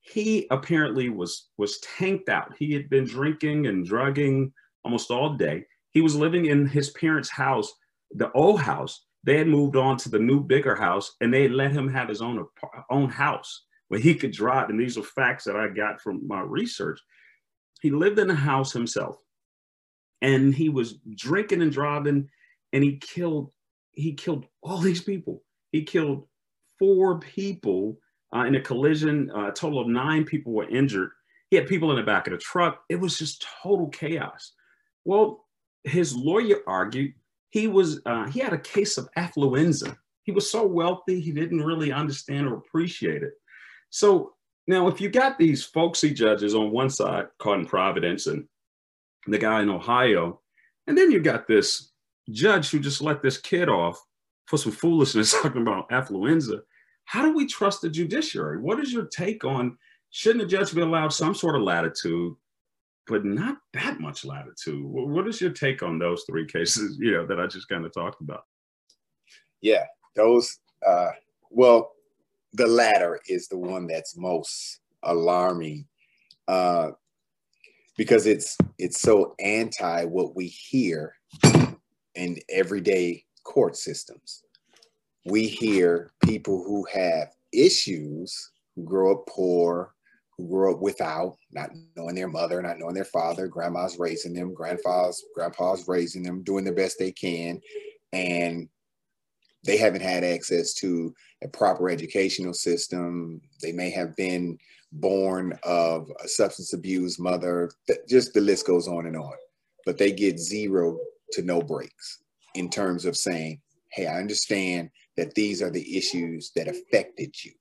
he 0.04 0.46
apparently 0.50 1.08
was 1.08 1.49
was 1.56 1.80
tanked 1.80 2.28
out. 2.28 2.54
He 2.58 2.73
had 2.75 2.90
been 2.90 3.04
drinking 3.04 3.66
and 3.66 3.84
drugging 3.84 4.52
almost 4.84 5.11
all 5.11 5.34
day. 5.34 5.64
He 5.90 6.02
was 6.02 6.14
living 6.14 6.46
in 6.46 6.66
his 6.66 6.90
parents' 6.90 7.30
house, 7.30 7.73
the 8.11 8.30
old 8.32 8.61
house. 8.61 9.06
They 9.25 9.38
had 9.38 9.49
moved 9.49 9.76
on 9.76 9.96
to 9.99 10.11
the 10.11 10.18
new, 10.18 10.40
bigger 10.40 10.75
house, 10.75 11.14
and 11.23 11.32
they 11.32 11.49
let 11.49 11.73
him 11.73 11.88
have 11.88 12.08
his 12.08 12.20
own 12.20 12.46
own 12.90 13.08
house 13.08 13.64
where 13.88 13.99
he 13.99 14.14
could 14.14 14.32
drive. 14.32 14.68
And 14.68 14.78
these 14.78 14.99
are 14.99 15.02
facts 15.02 15.44
that 15.44 15.56
I 15.56 15.68
got 15.68 16.02
from 16.02 16.26
my 16.28 16.42
research. 16.42 17.00
He 17.80 17.90
lived 17.90 18.18
in 18.18 18.28
a 18.28 18.34
house 18.34 18.73
himself, 18.73 19.16
and 20.20 20.54
he 20.54 20.68
was 20.68 20.99
drinking 21.16 21.62
and 21.62 21.73
driving, 21.73 22.28
and 22.75 22.84
he 22.84 22.99
killed 22.99 23.52
he 23.92 24.12
killed 24.12 24.44
all 24.62 24.78
these 24.78 25.02
people. 25.02 25.42
He 25.73 25.82
killed 25.82 26.28
four 26.78 27.20
people 27.20 27.99
uh, 28.35 28.45
in 28.45 28.55
a 28.57 28.61
collision. 28.61 29.31
Uh, 29.35 29.49
a 29.49 29.53
total 29.53 29.81
of 29.81 29.88
nine 29.88 30.25
people 30.25 30.53
were 30.53 30.69
injured. 30.69 31.11
He 31.50 31.57
had 31.57 31.67
people 31.67 31.91
in 31.91 31.97
the 31.97 32.03
back 32.03 32.26
of 32.26 32.33
the 32.33 32.38
truck. 32.38 32.83
It 32.88 32.97
was 32.97 33.19
just 33.19 33.47
total 33.62 33.88
chaos. 33.88 34.53
Well, 35.05 35.45
his 35.85 36.17
lawyer 36.17 36.57
argued 36.67 37.14
he 37.50 37.69
was 37.69 38.00
uh, 38.07 38.26
he 38.26 38.41
had 38.41 38.53
a 38.53 38.59
case 38.59 38.99
of 38.99 39.09
affluenza. 39.17 39.97
He 40.25 40.33
was 40.33 40.50
so 40.50 40.67
wealthy 40.67 41.21
he 41.21 41.33
didn't 41.33 41.62
really 41.62 41.93
understand 41.93 42.49
or 42.49 42.55
appreciate 42.55 43.23
it. 43.23 43.35
So 43.91 44.35
now, 44.67 44.88
if 44.88 45.00
you 45.00 45.11
got 45.11 45.38
these 45.38 45.62
folksy 45.62 46.12
judges 46.12 46.55
on 46.55 46.71
one 46.71 46.91
side 46.91 47.26
caught 47.38 47.61
in 47.61 47.67
Providence 47.67 48.26
and 48.26 48.47
the 49.26 49.38
guy 49.38 49.62
in 49.62 49.71
Ohio, 49.71 50.41
and 50.87 50.97
then 50.97 51.11
you 51.11 51.21
got 51.21 51.47
this 51.47 51.93
judge 52.31 52.71
who 52.71 52.81
just 52.81 53.03
let 53.03 53.23
this 53.23 53.37
kid 53.37 53.69
off 53.69 54.03
for 54.47 54.57
some 54.57 54.73
foolishness 54.73 55.33
talking 55.43 55.62
about 55.62 55.91
affluenza. 55.91 56.61
How 57.04 57.23
do 57.23 57.34
we 57.34 57.46
trust 57.46 57.82
the 57.82 57.88
judiciary? 57.88 58.58
What 58.58 58.80
is 58.80 58.92
your 58.92 59.06
take 59.06 59.44
on 59.44 59.78
shouldn't 60.11 60.44
a 60.44 60.46
judge 60.46 60.75
be 60.75 60.80
allowed 60.80 61.12
some 61.12 61.34
sort 61.34 61.56
of 61.56 61.62
latitude, 61.62 62.34
but 63.06 63.25
not 63.25 63.58
that 63.73 64.00
much 64.00 64.25
latitude? 64.25 64.84
What 64.84 65.28
is 65.28 65.40
your 65.40 65.50
take 65.50 65.82
on 65.82 65.99
those 65.99 66.25
three 66.28 66.46
cases, 66.46 66.96
you 66.99 67.12
know, 67.12 67.26
that 67.26 67.40
I 67.40 67.46
just 67.46 67.68
kind 67.68 67.84
of 67.84 67.92
talked 67.92 68.20
about? 68.20 68.44
Yeah, 69.61 69.84
those, 70.14 70.58
uh, 70.87 71.11
well, 71.50 71.92
the 72.52 72.66
latter 72.66 73.20
is 73.28 73.49
the 73.49 73.58
one 73.58 73.87
that's 73.87 74.16
most 74.16 74.80
alarming 75.02 75.87
uh, 76.49 76.90
because 77.96 78.26
it's 78.26 78.56
it's 78.78 79.00
so 79.00 79.34
anti 79.38 80.04
what 80.04 80.34
we 80.34 80.46
hear 80.46 81.14
in 82.14 82.38
everyday 82.49 83.25
court 83.42 83.76
systems 83.76 84.44
we 85.25 85.47
hear 85.47 86.12
people 86.25 86.62
who 86.64 86.87
have 86.93 87.28
issues, 87.52 88.50
who 88.76 88.85
grow 88.85 89.12
up 89.12 89.26
poor, 89.26 89.95
who 90.37 90.49
grew 90.49 90.75
up 90.75 90.81
without, 90.81 91.37
not 91.52 91.71
knowing 91.97 92.14
their 92.14 92.28
mother, 92.28 92.61
not 92.61 92.78
knowing 92.78 92.95
their 92.95 93.04
father, 93.04 93.47
grandma's 93.47 93.99
raising 93.99 94.35
them, 94.35 94.52
grandfa's, 94.52 95.25
grandpa's 95.35 95.87
raising 95.87 96.23
them, 96.23 96.43
doing 96.43 96.64
the 96.64 96.73
best 96.73 96.99
they 96.99 97.12
can. 97.12 97.61
And 98.12 98.69
they 99.64 99.76
haven't 99.76 100.02
had 100.02 100.25
access 100.25 100.75
to 100.75 101.14
a 101.43 101.49
proper 101.49 101.88
educational 101.88 102.52
system. 102.52 103.40
They 103.62 103.73
may 103.73 103.90
have 103.90 104.14
been 104.16 104.59
born 104.93 105.59
of 105.62 106.11
a 106.23 106.28
substance 106.28 106.73
abuse 106.73 107.19
mother. 107.19 107.71
Just 108.09 108.35
the 108.35 108.40
list 108.40 108.66
goes 108.66 108.88
on 108.88 109.07
and 109.07 109.16
on. 109.16 109.35
But 109.87 109.99
they 109.99 110.12
get 110.12 110.38
zero 110.38 110.99
to 111.33 111.43
no 111.43 111.62
breaks 111.62 112.23
in 112.54 112.69
terms 112.69 113.04
of 113.04 113.16
saying, 113.16 113.61
hey, 113.90 114.07
I 114.07 114.19
understand 114.19 114.90
that 115.16 115.35
these 115.35 115.62
are 115.62 115.71
the 115.71 115.97
issues 115.97 116.50
that 116.56 116.68
affected 116.68 117.35
you. 117.44 117.52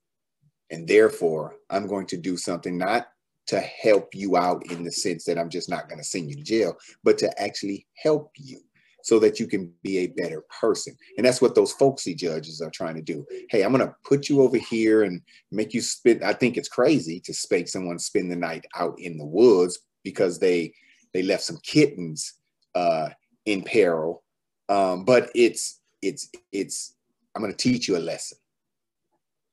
And 0.71 0.87
therefore, 0.87 1.55
I'm 1.69 1.87
going 1.87 2.07
to 2.07 2.17
do 2.17 2.37
something 2.37 2.77
not 2.77 3.07
to 3.47 3.59
help 3.59 4.15
you 4.15 4.37
out 4.37 4.65
in 4.71 4.83
the 4.83 4.91
sense 4.91 5.25
that 5.25 5.37
I'm 5.37 5.49
just 5.49 5.69
not 5.69 5.89
going 5.89 5.99
to 5.99 6.03
send 6.03 6.29
you 6.29 6.35
to 6.35 6.43
jail, 6.43 6.77
but 7.03 7.17
to 7.19 7.41
actually 7.41 7.85
help 8.01 8.31
you 8.37 8.61
so 9.03 9.19
that 9.19 9.39
you 9.39 9.47
can 9.47 9.71
be 9.83 9.99
a 9.99 10.07
better 10.07 10.43
person. 10.61 10.95
And 11.17 11.25
that's 11.25 11.41
what 11.41 11.55
those 11.55 11.73
folksy 11.73 12.15
judges 12.15 12.61
are 12.61 12.71
trying 12.71 12.95
to 12.95 13.01
do. 13.01 13.25
Hey, 13.49 13.63
I'm 13.63 13.73
going 13.73 13.85
to 13.85 13.93
put 14.05 14.29
you 14.29 14.41
over 14.41 14.57
here 14.57 15.03
and 15.03 15.21
make 15.51 15.73
you 15.73 15.81
spend. 15.81 16.23
I 16.23 16.33
think 16.33 16.55
it's 16.55 16.69
crazy 16.69 17.19
to 17.21 17.33
make 17.51 17.67
someone 17.67 17.99
spend 17.99 18.31
the 18.31 18.37
night 18.37 18.65
out 18.75 18.95
in 18.97 19.17
the 19.17 19.25
woods 19.25 19.79
because 20.03 20.39
they 20.39 20.73
they 21.13 21.21
left 21.21 21.43
some 21.43 21.59
kittens 21.63 22.33
uh, 22.75 23.09
in 23.45 23.61
peril. 23.61 24.23
Um, 24.69 25.03
but 25.03 25.29
it's 25.35 25.81
it's 26.01 26.29
it's 26.53 26.95
I'm 27.35 27.41
going 27.41 27.53
to 27.53 27.57
teach 27.57 27.87
you 27.87 27.97
a 27.97 27.99
lesson. 27.99 28.37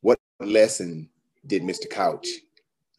What 0.01 0.19
lesson 0.41 1.09
did 1.47 1.63
Mr. 1.63 1.89
Couch 1.89 2.29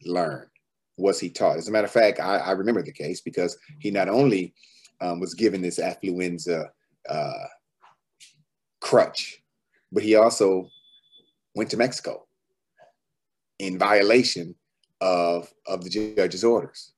learn? 0.04 0.48
was 0.96 1.18
he 1.20 1.30
taught? 1.30 1.56
As 1.56 1.68
a 1.68 1.72
matter 1.72 1.86
of 1.86 1.92
fact, 1.92 2.20
I, 2.20 2.38
I 2.38 2.50
remember 2.52 2.82
the 2.82 2.92
case 2.92 3.20
because 3.20 3.56
he 3.80 3.90
not 3.90 4.08
only 4.08 4.54
um, 5.00 5.20
was 5.20 5.34
given 5.34 5.60
this 5.60 5.78
affluenza 5.78 6.68
uh, 7.08 7.46
crutch, 8.80 9.42
but 9.90 10.02
he 10.02 10.14
also 10.14 10.68
went 11.54 11.70
to 11.70 11.76
Mexico 11.76 12.26
in 13.58 13.78
violation 13.78 14.54
of, 15.00 15.52
of 15.66 15.84
the 15.84 15.90
judge's 15.90 16.44
orders. 16.44 16.92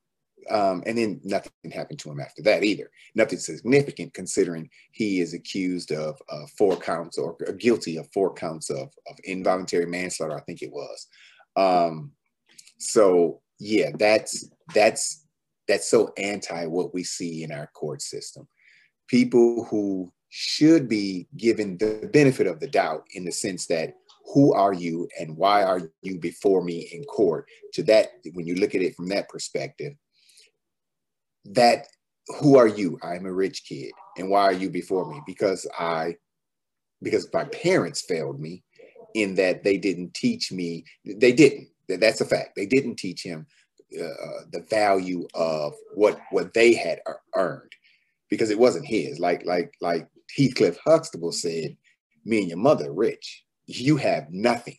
Um, 0.50 0.82
and 0.86 0.98
then 0.98 1.20
nothing 1.24 1.50
happened 1.72 1.98
to 2.00 2.10
him 2.10 2.20
after 2.20 2.42
that 2.42 2.64
either. 2.64 2.90
Nothing 3.14 3.38
significant 3.38 4.14
considering 4.14 4.68
he 4.92 5.20
is 5.20 5.34
accused 5.34 5.92
of 5.92 6.20
uh, 6.30 6.46
four 6.58 6.76
counts 6.76 7.18
or 7.18 7.36
guilty 7.58 7.96
of 7.96 8.08
four 8.12 8.32
counts 8.34 8.70
of, 8.70 8.88
of 9.08 9.18
involuntary 9.24 9.86
manslaughter, 9.86 10.36
I 10.36 10.42
think 10.42 10.62
it 10.62 10.72
was. 10.72 11.06
Um, 11.56 12.12
so 12.78 13.40
yeah, 13.58 13.90
that's 13.98 14.48
that's 14.74 15.26
that's 15.68 15.88
so 15.88 16.12
anti 16.18 16.66
what 16.66 16.92
we 16.92 17.04
see 17.04 17.42
in 17.42 17.52
our 17.52 17.68
court 17.68 18.02
system. 18.02 18.46
People 19.08 19.64
who 19.64 20.12
should 20.28 20.88
be 20.88 21.28
given 21.36 21.78
the 21.78 22.10
benefit 22.12 22.46
of 22.46 22.58
the 22.58 22.66
doubt 22.66 23.04
in 23.14 23.24
the 23.24 23.32
sense 23.32 23.66
that 23.66 23.94
who 24.32 24.52
are 24.52 24.72
you 24.72 25.08
and 25.20 25.36
why 25.36 25.62
are 25.62 25.92
you 26.02 26.18
before 26.18 26.62
me 26.64 26.88
in 26.92 27.04
court 27.04 27.46
to 27.72 27.82
that 27.84 28.12
when 28.32 28.46
you 28.46 28.56
look 28.56 28.74
at 28.74 28.82
it 28.82 28.96
from 28.96 29.08
that 29.08 29.28
perspective 29.28 29.94
that 31.46 31.86
who 32.40 32.56
are 32.56 32.66
you? 32.68 32.98
I'm 33.02 33.26
a 33.26 33.32
rich 33.32 33.64
kid. 33.68 33.92
And 34.16 34.30
why 34.30 34.42
are 34.42 34.52
you 34.52 34.70
before 34.70 35.10
me? 35.10 35.20
Because 35.26 35.66
i 35.78 36.16
because 37.02 37.28
my 37.34 37.44
parents 37.44 38.02
failed 38.08 38.40
me 38.40 38.62
in 39.14 39.34
that 39.34 39.62
they 39.62 39.76
didn't 39.76 40.14
teach 40.14 40.50
me 40.50 40.84
they 41.04 41.32
didn't 41.32 41.68
that's 41.88 42.20
a 42.20 42.24
fact. 42.24 42.56
They 42.56 42.66
didn't 42.66 42.96
teach 42.96 43.22
him 43.22 43.46
uh, 43.94 44.44
the 44.50 44.64
value 44.70 45.26
of 45.34 45.74
what 45.94 46.20
what 46.30 46.54
they 46.54 46.74
had 46.74 47.00
earned 47.34 47.72
because 48.30 48.50
it 48.50 48.58
wasn't 48.58 48.86
his. 48.86 49.18
Like 49.18 49.44
like 49.44 49.74
like 49.80 50.08
heathcliff 50.36 50.78
huxtable 50.84 51.32
said 51.32 51.76
me 52.24 52.40
and 52.40 52.48
your 52.48 52.58
mother 52.58 52.92
rich. 52.92 53.44
You 53.66 53.96
have 53.96 54.30
nothing. 54.30 54.78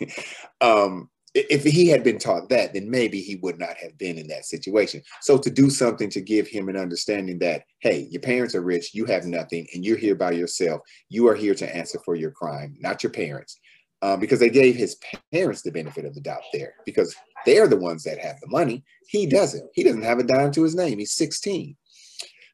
um, 0.60 1.08
if 1.34 1.64
he 1.64 1.88
had 1.88 2.04
been 2.04 2.18
taught 2.18 2.48
that, 2.50 2.74
then 2.74 2.90
maybe 2.90 3.20
he 3.20 3.36
would 3.36 3.58
not 3.58 3.76
have 3.78 3.96
been 3.96 4.18
in 4.18 4.26
that 4.28 4.44
situation. 4.44 5.02
So 5.22 5.38
to 5.38 5.50
do 5.50 5.70
something 5.70 6.10
to 6.10 6.20
give 6.20 6.46
him 6.46 6.68
an 6.68 6.76
understanding 6.76 7.38
that, 7.38 7.64
hey, 7.80 8.06
your 8.10 8.20
parents 8.20 8.54
are 8.54 8.60
rich, 8.60 8.94
you 8.94 9.06
have 9.06 9.24
nothing, 9.24 9.66
and 9.72 9.84
you're 9.84 9.96
here 9.96 10.14
by 10.14 10.32
yourself. 10.32 10.82
You 11.08 11.28
are 11.28 11.34
here 11.34 11.54
to 11.54 11.76
answer 11.76 11.98
for 12.04 12.16
your 12.16 12.32
crime, 12.32 12.76
not 12.80 13.02
your 13.02 13.12
parents. 13.12 13.58
Um, 14.02 14.18
because 14.18 14.40
they 14.40 14.50
gave 14.50 14.74
his 14.74 14.96
parents 15.32 15.62
the 15.62 15.70
benefit 15.70 16.04
of 16.04 16.12
the 16.12 16.20
doubt 16.20 16.42
there 16.52 16.74
because 16.84 17.14
they're 17.46 17.68
the 17.68 17.76
ones 17.76 18.02
that 18.02 18.18
have 18.18 18.40
the 18.40 18.48
money. 18.48 18.82
He 19.06 19.26
doesn't. 19.26 19.70
He 19.74 19.84
doesn't 19.84 20.02
have 20.02 20.18
a 20.18 20.24
dime 20.24 20.50
to 20.52 20.64
his 20.64 20.74
name. 20.74 20.98
He's 20.98 21.12
16. 21.12 21.76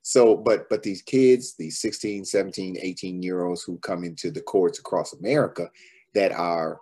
So, 0.02 0.36
but 0.36 0.68
but 0.68 0.82
these 0.82 1.00
kids, 1.00 1.54
these 1.58 1.80
16, 1.80 2.26
17, 2.26 2.76
18 2.82 3.22
year 3.22 3.44
olds 3.44 3.62
who 3.62 3.78
come 3.78 4.04
into 4.04 4.30
the 4.30 4.42
courts 4.42 4.78
across 4.78 5.14
America 5.14 5.70
that 6.12 6.32
are 6.32 6.78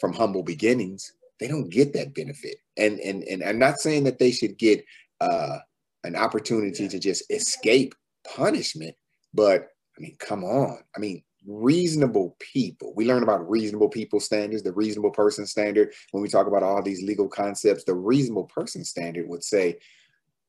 from 0.00 0.12
humble 0.12 0.42
beginnings, 0.42 1.12
they 1.40 1.48
don't 1.48 1.70
get 1.70 1.92
that 1.94 2.14
benefit. 2.14 2.56
And 2.76 2.98
and 3.00 3.22
and 3.24 3.42
I'm 3.42 3.58
not 3.58 3.78
saying 3.78 4.04
that 4.04 4.18
they 4.18 4.30
should 4.30 4.58
get 4.58 4.84
uh, 5.20 5.58
an 6.04 6.16
opportunity 6.16 6.88
to 6.88 6.98
just 6.98 7.30
escape 7.30 7.94
punishment, 8.34 8.94
but 9.34 9.68
I 9.96 10.00
mean, 10.00 10.16
come 10.18 10.44
on. 10.44 10.78
I 10.96 11.00
mean, 11.00 11.22
reasonable 11.46 12.36
people. 12.38 12.92
We 12.94 13.06
learn 13.06 13.22
about 13.22 13.48
reasonable 13.48 13.88
people 13.88 14.20
standards, 14.20 14.62
the 14.62 14.72
reasonable 14.72 15.10
person 15.10 15.46
standard. 15.46 15.92
When 16.12 16.22
we 16.22 16.28
talk 16.28 16.46
about 16.46 16.62
all 16.62 16.82
these 16.82 17.02
legal 17.02 17.28
concepts, 17.28 17.84
the 17.84 17.94
reasonable 17.94 18.44
person 18.44 18.84
standard 18.84 19.28
would 19.28 19.42
say 19.42 19.78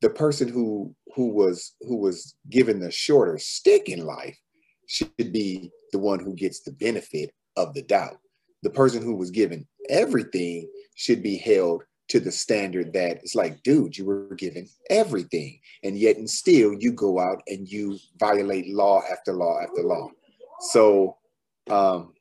the 0.00 0.10
person 0.10 0.48
who 0.48 0.94
who 1.14 1.28
was 1.28 1.74
who 1.80 1.96
was 1.96 2.34
given 2.48 2.80
the 2.80 2.90
shorter 2.90 3.38
stick 3.38 3.88
in 3.88 4.04
life 4.04 4.38
should 4.86 5.32
be 5.32 5.70
the 5.92 5.98
one 5.98 6.20
who 6.20 6.34
gets 6.34 6.60
the 6.62 6.72
benefit 6.72 7.32
of 7.56 7.74
the 7.74 7.82
doubt. 7.82 8.18
The 8.62 8.70
person 8.70 9.02
who 9.02 9.16
was 9.16 9.30
given 9.30 9.66
everything 9.88 10.68
should 11.00 11.22
be 11.22 11.38
held 11.38 11.82
to 12.08 12.20
the 12.20 12.30
standard 12.30 12.92
that 12.92 13.16
it's 13.22 13.34
like, 13.34 13.62
dude, 13.62 13.96
you 13.96 14.04
were 14.04 14.34
given 14.36 14.68
everything. 14.90 15.58
And 15.82 15.96
yet 15.96 16.18
and 16.18 16.28
still 16.28 16.74
you 16.78 16.92
go 16.92 17.18
out 17.18 17.40
and 17.46 17.66
you 17.66 17.98
violate 18.18 18.68
law 18.68 19.00
after 19.10 19.32
law 19.32 19.60
after 19.62 19.82
law. 19.82 20.10
So 20.72 21.16
um 21.70 22.12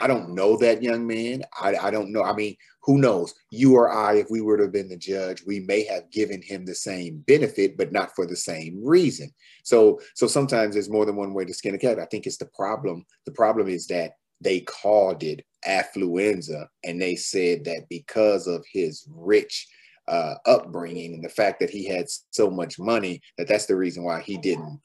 I 0.00 0.06
don't 0.06 0.30
know 0.30 0.56
that 0.58 0.82
young 0.82 1.06
man. 1.06 1.42
I, 1.60 1.76
I 1.76 1.90
don't 1.90 2.12
know. 2.12 2.22
I 2.22 2.32
mean, 2.32 2.56
who 2.82 2.98
knows? 2.98 3.34
You 3.50 3.74
or 3.74 3.92
I, 3.92 4.14
if 4.14 4.28
we 4.30 4.40
were 4.40 4.56
to 4.56 4.64
have 4.64 4.72
been 4.72 4.88
the 4.88 4.96
judge, 4.96 5.42
we 5.44 5.60
may 5.60 5.84
have 5.86 6.10
given 6.12 6.40
him 6.40 6.64
the 6.64 6.74
same 6.74 7.24
benefit, 7.26 7.76
but 7.76 7.92
not 7.92 8.14
for 8.14 8.24
the 8.24 8.36
same 8.36 8.80
reason. 8.84 9.30
So, 9.64 10.00
so 10.14 10.28
sometimes 10.28 10.74
there's 10.74 10.88
more 10.88 11.04
than 11.04 11.16
one 11.16 11.34
way 11.34 11.44
to 11.44 11.52
skin 11.52 11.74
a 11.74 11.78
cat. 11.78 11.98
I 11.98 12.04
think 12.06 12.26
it's 12.26 12.38
the 12.38 12.50
problem. 12.54 13.04
The 13.26 13.32
problem 13.32 13.68
is 13.68 13.88
that 13.88 14.12
they 14.40 14.60
called 14.60 15.22
it 15.22 15.44
affluenza, 15.66 16.68
and 16.84 17.00
they 17.00 17.16
said 17.16 17.64
that 17.64 17.86
because 17.88 18.46
of 18.46 18.64
his 18.72 19.06
rich 19.10 19.66
uh, 20.06 20.34
upbringing 20.46 21.14
and 21.14 21.24
the 21.24 21.28
fact 21.28 21.60
that 21.60 21.70
he 21.70 21.86
had 21.86 22.06
so 22.30 22.50
much 22.50 22.78
money, 22.78 23.20
that 23.36 23.48
that's 23.48 23.66
the 23.66 23.76
reason 23.76 24.04
why 24.04 24.20
he 24.20 24.36
didn't 24.38 24.80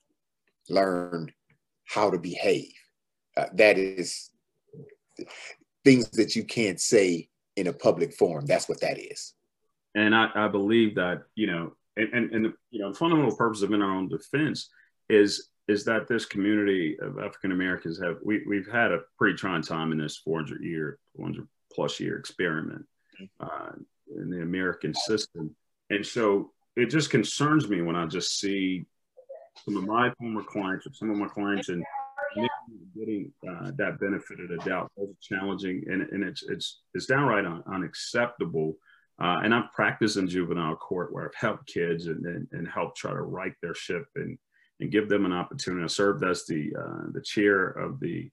learn 0.69 1.31
how 1.85 2.09
to 2.09 2.17
behave. 2.17 2.73
Uh, 3.37 3.45
that 3.53 3.77
is 3.77 4.31
things 5.83 6.09
that 6.11 6.35
you 6.35 6.43
can't 6.43 6.79
say 6.79 7.29
in 7.55 7.67
a 7.67 7.73
public 7.73 8.13
forum. 8.13 8.45
That's 8.45 8.67
what 8.67 8.81
that 8.81 8.97
is. 8.97 9.33
And 9.95 10.15
I, 10.15 10.29
I 10.33 10.47
believe 10.47 10.95
that, 10.95 11.23
you 11.35 11.47
know, 11.47 11.73
and, 11.95 12.13
and, 12.13 12.31
and 12.33 12.45
the 12.45 12.53
you 12.71 12.79
know, 12.79 12.93
fundamental 12.93 13.35
purpose 13.35 13.61
of 13.61 13.71
in 13.71 13.81
our 13.81 13.91
own 13.91 14.09
defense 14.09 14.69
is 15.09 15.49
is 15.67 15.85
that 15.85 16.07
this 16.07 16.25
community 16.25 16.97
of 17.01 17.19
African 17.19 17.51
Americans 17.51 17.99
have 17.99 18.17
we, 18.23 18.43
we've 18.47 18.69
had 18.69 18.91
a 18.91 19.01
pretty 19.17 19.35
trying 19.35 19.61
time 19.61 19.91
in 19.91 19.97
this 19.97 20.17
400 20.17 20.63
year 20.63 20.99
400 21.15 21.47
plus 21.71 21.99
year 21.99 22.17
experiment 22.17 22.85
uh, 23.39 23.71
in 24.15 24.29
the 24.29 24.41
American 24.41 24.93
system, 24.93 25.55
and 25.89 26.05
so 26.05 26.51
it 26.75 26.87
just 26.87 27.09
concerns 27.09 27.69
me 27.69 27.81
when 27.81 27.95
I 27.95 28.05
just 28.05 28.39
see 28.39 28.85
some 29.63 29.77
of 29.77 29.85
my 29.85 30.11
former 30.19 30.43
clients 30.43 30.87
or 30.87 30.93
some 30.93 31.11
of 31.11 31.17
my 31.17 31.27
clients 31.27 31.69
and 31.69 31.85
getting 32.97 33.31
uh, 33.47 33.71
that 33.77 33.99
benefit 33.99 34.39
of 34.39 34.49
the 34.49 34.57
doubt. 34.69 34.91
Is 34.97 35.15
challenging 35.21 35.83
and, 35.87 36.01
and 36.11 36.23
it's 36.23 36.43
it's 36.43 36.81
it's 36.93 37.05
downright 37.05 37.45
un, 37.45 37.63
unacceptable. 37.67 38.75
Uh, 39.21 39.41
and 39.43 39.53
I've 39.53 39.71
practiced 39.73 40.17
in 40.17 40.27
juvenile 40.27 40.75
court 40.75 41.13
where 41.13 41.25
I've 41.25 41.35
helped 41.35 41.67
kids 41.67 42.07
and, 42.07 42.25
and, 42.25 42.47
and 42.51 42.67
helped 42.67 42.97
try 42.97 43.11
to 43.11 43.21
right 43.21 43.53
their 43.61 43.75
ship 43.75 44.05
and, 44.15 44.39
and 44.79 44.91
give 44.91 45.09
them 45.09 45.25
an 45.25 45.33
opportunity. 45.33 45.83
I 45.83 45.87
served 45.87 46.23
as 46.23 46.45
the, 46.45 46.73
uh, 46.77 47.11
the 47.11 47.21
chair 47.21 47.67
of 47.67 47.99
the 47.99 48.29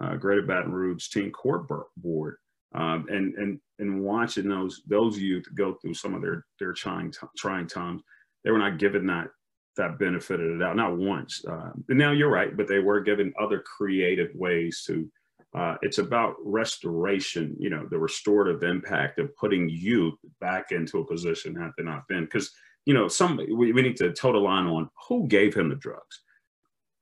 uh, 0.00 0.16
Greater 0.16 0.42
Baton 0.42 0.72
Rouge 0.72 1.08
Teen 1.08 1.30
Court 1.30 1.66
Board. 1.96 2.36
Um, 2.74 3.06
and, 3.08 3.34
and, 3.34 3.60
and 3.80 4.00
watching 4.02 4.48
those, 4.48 4.82
those 4.86 5.18
youth 5.18 5.44
go 5.54 5.74
through 5.74 5.94
some 5.94 6.14
of 6.14 6.22
their, 6.22 6.46
their 6.58 6.72
trying, 6.72 7.12
trying 7.36 7.66
times, 7.66 8.02
they 8.44 8.50
were 8.50 8.58
not 8.58 8.78
given 8.78 9.06
that 9.06 9.28
that 9.76 9.98
benefited 9.98 10.50
it 10.50 10.62
out, 10.62 10.76
not 10.76 10.96
once. 10.96 11.44
Uh, 11.44 11.70
and 11.88 11.98
now 11.98 12.12
you're 12.12 12.30
right, 12.30 12.56
but 12.56 12.68
they 12.68 12.80
were 12.80 13.00
given 13.00 13.32
other 13.40 13.60
creative 13.60 14.30
ways 14.34 14.82
to. 14.86 15.10
Uh, 15.52 15.76
it's 15.82 15.98
about 15.98 16.36
restoration, 16.44 17.56
you 17.58 17.70
know, 17.70 17.84
the 17.90 17.98
restorative 17.98 18.62
impact 18.62 19.18
of 19.18 19.34
putting 19.36 19.68
youth 19.68 20.14
back 20.40 20.70
into 20.70 20.98
a 20.98 21.06
position 21.06 21.56
had 21.56 21.70
they 21.76 21.82
not 21.82 22.06
been. 22.06 22.24
Because, 22.24 22.52
you 22.86 22.94
know, 22.94 23.08
some 23.08 23.36
we, 23.36 23.72
we 23.72 23.82
need 23.82 23.96
to 23.98 24.12
toe 24.12 24.32
the 24.32 24.38
line 24.38 24.66
on 24.66 24.88
who 25.08 25.26
gave 25.28 25.54
him 25.54 25.68
the 25.68 25.76
drugs, 25.76 26.22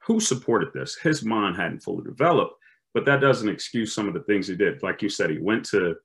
who 0.02 0.20
supported 0.20 0.72
this. 0.72 0.96
His 0.96 1.24
mind 1.24 1.56
hadn't 1.56 1.82
fully 1.82 2.04
developed, 2.04 2.54
but 2.94 3.04
that 3.06 3.20
doesn't 3.20 3.48
excuse 3.48 3.94
some 3.94 4.08
of 4.08 4.14
the 4.14 4.22
things 4.22 4.48
he 4.48 4.56
did. 4.56 4.82
Like 4.82 5.02
you 5.02 5.08
said, 5.08 5.30
he 5.30 5.38
went 5.38 5.64
to, 5.66 5.96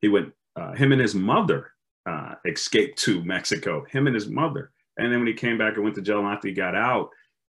he 0.00 0.08
went, 0.08 0.32
uh, 0.56 0.72
him 0.72 0.92
and 0.92 1.00
his 1.00 1.14
mother 1.14 1.72
uh, 2.06 2.34
escaped 2.46 2.98
to 3.00 3.24
Mexico. 3.24 3.84
Him 3.90 4.06
and 4.06 4.14
his 4.14 4.28
mother 4.28 4.72
and 4.98 5.12
then 5.12 5.20
when 5.20 5.28
he 5.28 5.34
came 5.34 5.56
back 5.56 5.74
and 5.74 5.84
went 5.84 5.94
to 5.96 6.02
jail, 6.02 6.26
after 6.26 6.48
he 6.48 6.54
got 6.54 6.74
out, 6.74 7.10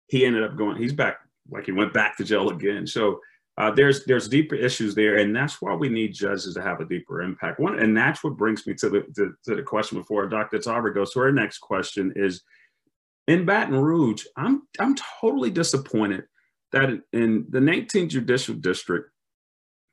he 0.07 0.25
ended 0.25 0.43
up 0.43 0.55
going. 0.55 0.77
He's 0.77 0.93
back, 0.93 1.17
like 1.49 1.65
he 1.65 1.71
went 1.71 1.91
back 1.91 2.15
to 2.17 2.23
jail 2.23 2.49
again. 2.49 2.85
So 2.85 3.19
uh, 3.57 3.71
there's 3.71 4.05
there's 4.05 4.27
deeper 4.27 4.55
issues 4.55 4.95
there, 4.95 5.17
and 5.17 5.35
that's 5.35 5.61
why 5.61 5.73
we 5.73 5.89
need 5.89 6.13
judges 6.13 6.53
to 6.53 6.61
have 6.61 6.79
a 6.79 6.85
deeper 6.85 7.21
impact. 7.21 7.59
One, 7.59 7.79
and 7.79 7.95
that's 7.95 8.23
what 8.23 8.37
brings 8.37 8.65
me 8.65 8.73
to 8.75 8.89
the 8.89 9.01
to, 9.15 9.33
to 9.45 9.55
the 9.55 9.63
question 9.63 9.97
before 9.97 10.27
Dr. 10.27 10.59
Tarver 10.59 10.91
goes 10.91 11.11
to 11.11 11.19
our 11.19 11.31
next 11.31 11.59
question 11.59 12.13
is 12.15 12.43
in 13.27 13.45
Baton 13.45 13.75
Rouge. 13.75 14.23
I'm 14.37 14.63
I'm 14.79 14.95
totally 15.19 15.51
disappointed 15.51 16.23
that 16.71 16.89
in 17.11 17.45
the 17.49 17.59
19th 17.59 18.09
Judicial 18.09 18.55
District 18.55 19.11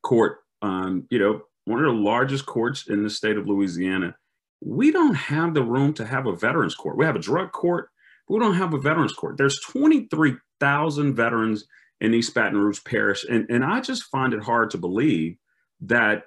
Court, 0.02 0.38
um, 0.62 1.06
you 1.10 1.18
know, 1.18 1.42
one 1.64 1.84
of 1.84 1.92
the 1.92 2.00
largest 2.00 2.46
courts 2.46 2.88
in 2.88 3.02
the 3.02 3.10
state 3.10 3.36
of 3.36 3.48
Louisiana 3.48 4.14
we 4.60 4.90
don't 4.90 5.14
have 5.14 5.54
the 5.54 5.62
room 5.62 5.92
to 5.94 6.04
have 6.04 6.26
a 6.26 6.34
veterans 6.34 6.74
court. 6.74 6.96
We 6.96 7.04
have 7.04 7.16
a 7.16 7.20
drug 7.20 7.52
court, 7.52 7.90
but 8.26 8.34
we 8.34 8.40
don't 8.40 8.54
have 8.54 8.74
a 8.74 8.78
veterans 8.78 9.12
court. 9.12 9.36
There's 9.36 9.60
23,000 9.60 11.14
veterans 11.14 11.66
in 12.00 12.14
East 12.14 12.34
Baton 12.34 12.58
Rouge 12.58 12.82
Parish, 12.84 13.24
and, 13.28 13.46
and 13.50 13.64
I 13.64 13.80
just 13.80 14.04
find 14.04 14.32
it 14.32 14.42
hard 14.42 14.70
to 14.70 14.78
believe 14.78 15.36
that 15.80 16.24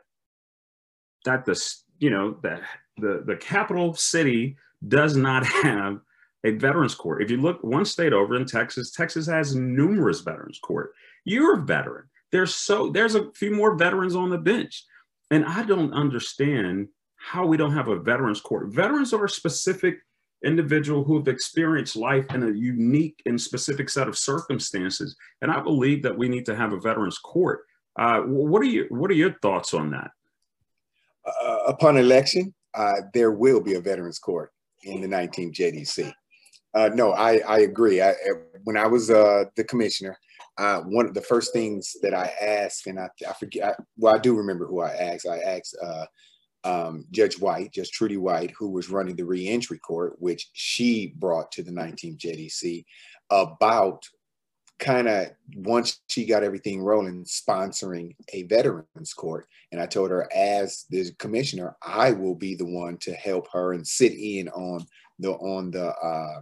that 1.25 1.45
the 1.45 1.61
you 1.99 2.09
know 2.09 2.37
that 2.43 2.61
the, 2.97 3.23
the 3.25 3.35
capital 3.35 3.93
city 3.93 4.57
does 4.87 5.15
not 5.15 5.45
have 5.45 5.99
a 6.43 6.51
veterans 6.51 6.95
court. 6.95 7.21
If 7.21 7.29
you 7.29 7.37
look 7.37 7.63
one 7.63 7.85
state 7.85 8.13
over 8.13 8.35
in 8.35 8.45
Texas, 8.45 8.91
Texas 8.91 9.27
has 9.27 9.55
numerous 9.55 10.21
veterans 10.21 10.59
court. 10.59 10.91
You're 11.23 11.59
a 11.59 11.61
veteran. 11.61 12.05
There's 12.31 12.53
so 12.53 12.89
there's 12.89 13.15
a 13.15 13.31
few 13.33 13.51
more 13.51 13.75
veterans 13.75 14.15
on 14.15 14.29
the 14.29 14.37
bench. 14.37 14.85
And 15.29 15.45
I 15.45 15.63
don't 15.63 15.93
understand 15.93 16.89
how 17.15 17.45
we 17.45 17.57
don't 17.57 17.73
have 17.73 17.87
a 17.87 17.99
veterans 17.99 18.41
court. 18.41 18.73
Veterans 18.73 19.13
are 19.13 19.25
a 19.25 19.29
specific 19.29 19.99
individual 20.43 21.03
who 21.03 21.17
have 21.17 21.27
experienced 21.27 21.95
life 21.95 22.25
in 22.33 22.43
a 22.43 22.51
unique 22.51 23.21
and 23.25 23.39
specific 23.39 23.89
set 23.89 24.07
of 24.07 24.17
circumstances. 24.17 25.15
And 25.41 25.51
I 25.51 25.61
believe 25.61 26.03
that 26.03 26.17
we 26.17 26.27
need 26.27 26.45
to 26.47 26.55
have 26.55 26.73
a 26.73 26.79
veterans 26.79 27.17
court. 27.17 27.61
Uh, 27.97 28.21
what 28.21 28.61
are 28.61 28.65
you 28.65 28.87
what 28.89 29.11
are 29.11 29.15
your 29.15 29.33
thoughts 29.41 29.73
on 29.73 29.91
that? 29.91 30.11
Uh, 31.25 31.57
upon 31.67 31.97
election, 31.97 32.53
uh, 32.73 33.01
there 33.13 33.31
will 33.31 33.61
be 33.61 33.75
a 33.75 33.81
veterans 33.81 34.19
court 34.19 34.51
in 34.83 35.01
the 35.01 35.07
19th 35.07 35.53
JDC. 35.53 36.11
Uh, 36.73 36.89
no, 36.93 37.11
I, 37.11 37.39
I 37.39 37.59
agree. 37.59 38.01
I, 38.01 38.13
when 38.63 38.77
I 38.77 38.87
was 38.87 39.11
uh, 39.11 39.43
the 39.55 39.63
commissioner, 39.65 40.17
uh, 40.57 40.79
one 40.81 41.05
of 41.05 41.13
the 41.13 41.21
first 41.21 41.53
things 41.53 41.95
that 42.01 42.13
I 42.13 42.31
asked, 42.41 42.87
and 42.87 42.97
I, 42.97 43.09
I 43.27 43.33
forget, 43.33 43.69
I, 43.69 43.83
well, 43.97 44.15
I 44.15 44.19
do 44.19 44.35
remember 44.35 44.65
who 44.65 44.81
I 44.81 44.91
asked. 44.91 45.27
I 45.27 45.39
asked 45.39 45.75
um, 46.63 47.05
Judge 47.11 47.39
White, 47.39 47.73
Judge 47.73 47.91
Trudy 47.91 48.17
White, 48.17 48.51
who 48.57 48.69
was 48.69 48.89
running 48.89 49.15
the 49.15 49.25
reentry 49.25 49.79
court, 49.79 50.15
which 50.19 50.49
she 50.53 51.13
brought 51.17 51.51
to 51.53 51.63
the 51.63 51.71
19th 51.71 52.17
JDC, 52.17 52.85
about 53.29 54.07
kind 54.81 55.07
of 55.07 55.27
once 55.55 56.01
she 56.09 56.25
got 56.25 56.43
everything 56.43 56.81
rolling, 56.81 57.23
sponsoring 57.23 58.15
a 58.33 58.43
veterans 58.43 59.13
court. 59.13 59.47
And 59.71 59.79
I 59.79 59.85
told 59.85 60.09
her, 60.09 60.27
as 60.35 60.85
the 60.89 61.11
commissioner, 61.19 61.77
I 61.85 62.11
will 62.11 62.35
be 62.35 62.55
the 62.55 62.65
one 62.65 62.97
to 62.97 63.13
help 63.13 63.47
her 63.53 63.73
and 63.73 63.87
sit 63.87 64.13
in 64.13 64.49
on 64.49 64.85
the 65.19 65.31
on 65.33 65.71
the 65.71 65.89
uh, 65.89 66.41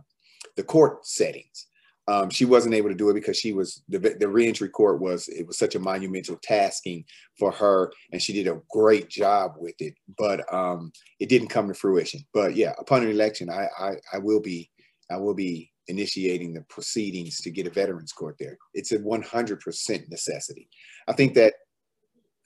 the 0.55 0.63
court 0.63 1.05
settings. 1.05 1.67
Um, 2.09 2.29
she 2.31 2.45
wasn't 2.45 2.73
able 2.73 2.89
to 2.89 2.95
do 2.95 3.09
it 3.09 3.13
because 3.13 3.37
she 3.37 3.53
was 3.53 3.83
the, 3.87 3.99
the 3.99 4.27
reentry 4.27 4.69
court 4.69 4.99
was 4.99 5.27
it 5.27 5.45
was 5.45 5.59
such 5.59 5.75
a 5.75 5.79
monumental 5.79 6.39
tasking 6.41 7.05
for 7.37 7.51
her 7.51 7.91
and 8.11 8.21
she 8.21 8.33
did 8.33 8.47
a 8.47 8.61
great 8.71 9.09
job 9.09 9.53
with 9.57 9.75
it. 9.79 9.93
But 10.17 10.51
um, 10.51 10.91
it 11.19 11.29
didn't 11.29 11.49
come 11.49 11.67
to 11.67 11.73
fruition. 11.73 12.21
But 12.33 12.55
yeah 12.55 12.73
upon 12.79 13.03
an 13.03 13.11
election 13.11 13.49
I, 13.49 13.67
I 13.77 13.91
i 14.13 14.17
will 14.17 14.39
be 14.39 14.71
i 15.11 15.17
will 15.17 15.35
be 15.35 15.71
initiating 15.87 16.53
the 16.53 16.61
proceedings 16.69 17.41
to 17.41 17.51
get 17.51 17.67
a 17.67 17.71
veterans 17.71 18.11
court 18.11 18.35
there. 18.39 18.57
It's 18.73 18.91
a 18.91 18.99
100% 18.99 20.09
necessity. 20.09 20.69
I 21.07 21.13
think 21.13 21.33
that 21.33 21.55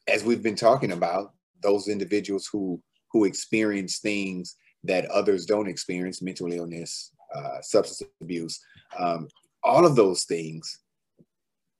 as 0.07 0.23
we've 0.23 0.41
been 0.41 0.55
talking 0.55 0.93
about 0.93 1.33
those 1.61 1.87
individuals 1.87 2.49
who 2.51 2.81
who 3.11 3.25
experience 3.25 3.99
things 3.99 4.55
that 4.83 5.05
others 5.05 5.45
don't 5.45 5.69
experience 5.69 6.21
mental 6.21 6.51
illness 6.51 7.11
uh, 7.35 7.61
substance 7.61 8.09
abuse 8.21 8.59
um, 8.99 9.27
all 9.63 9.85
of 9.85 9.95
those 9.95 10.25
things 10.25 10.79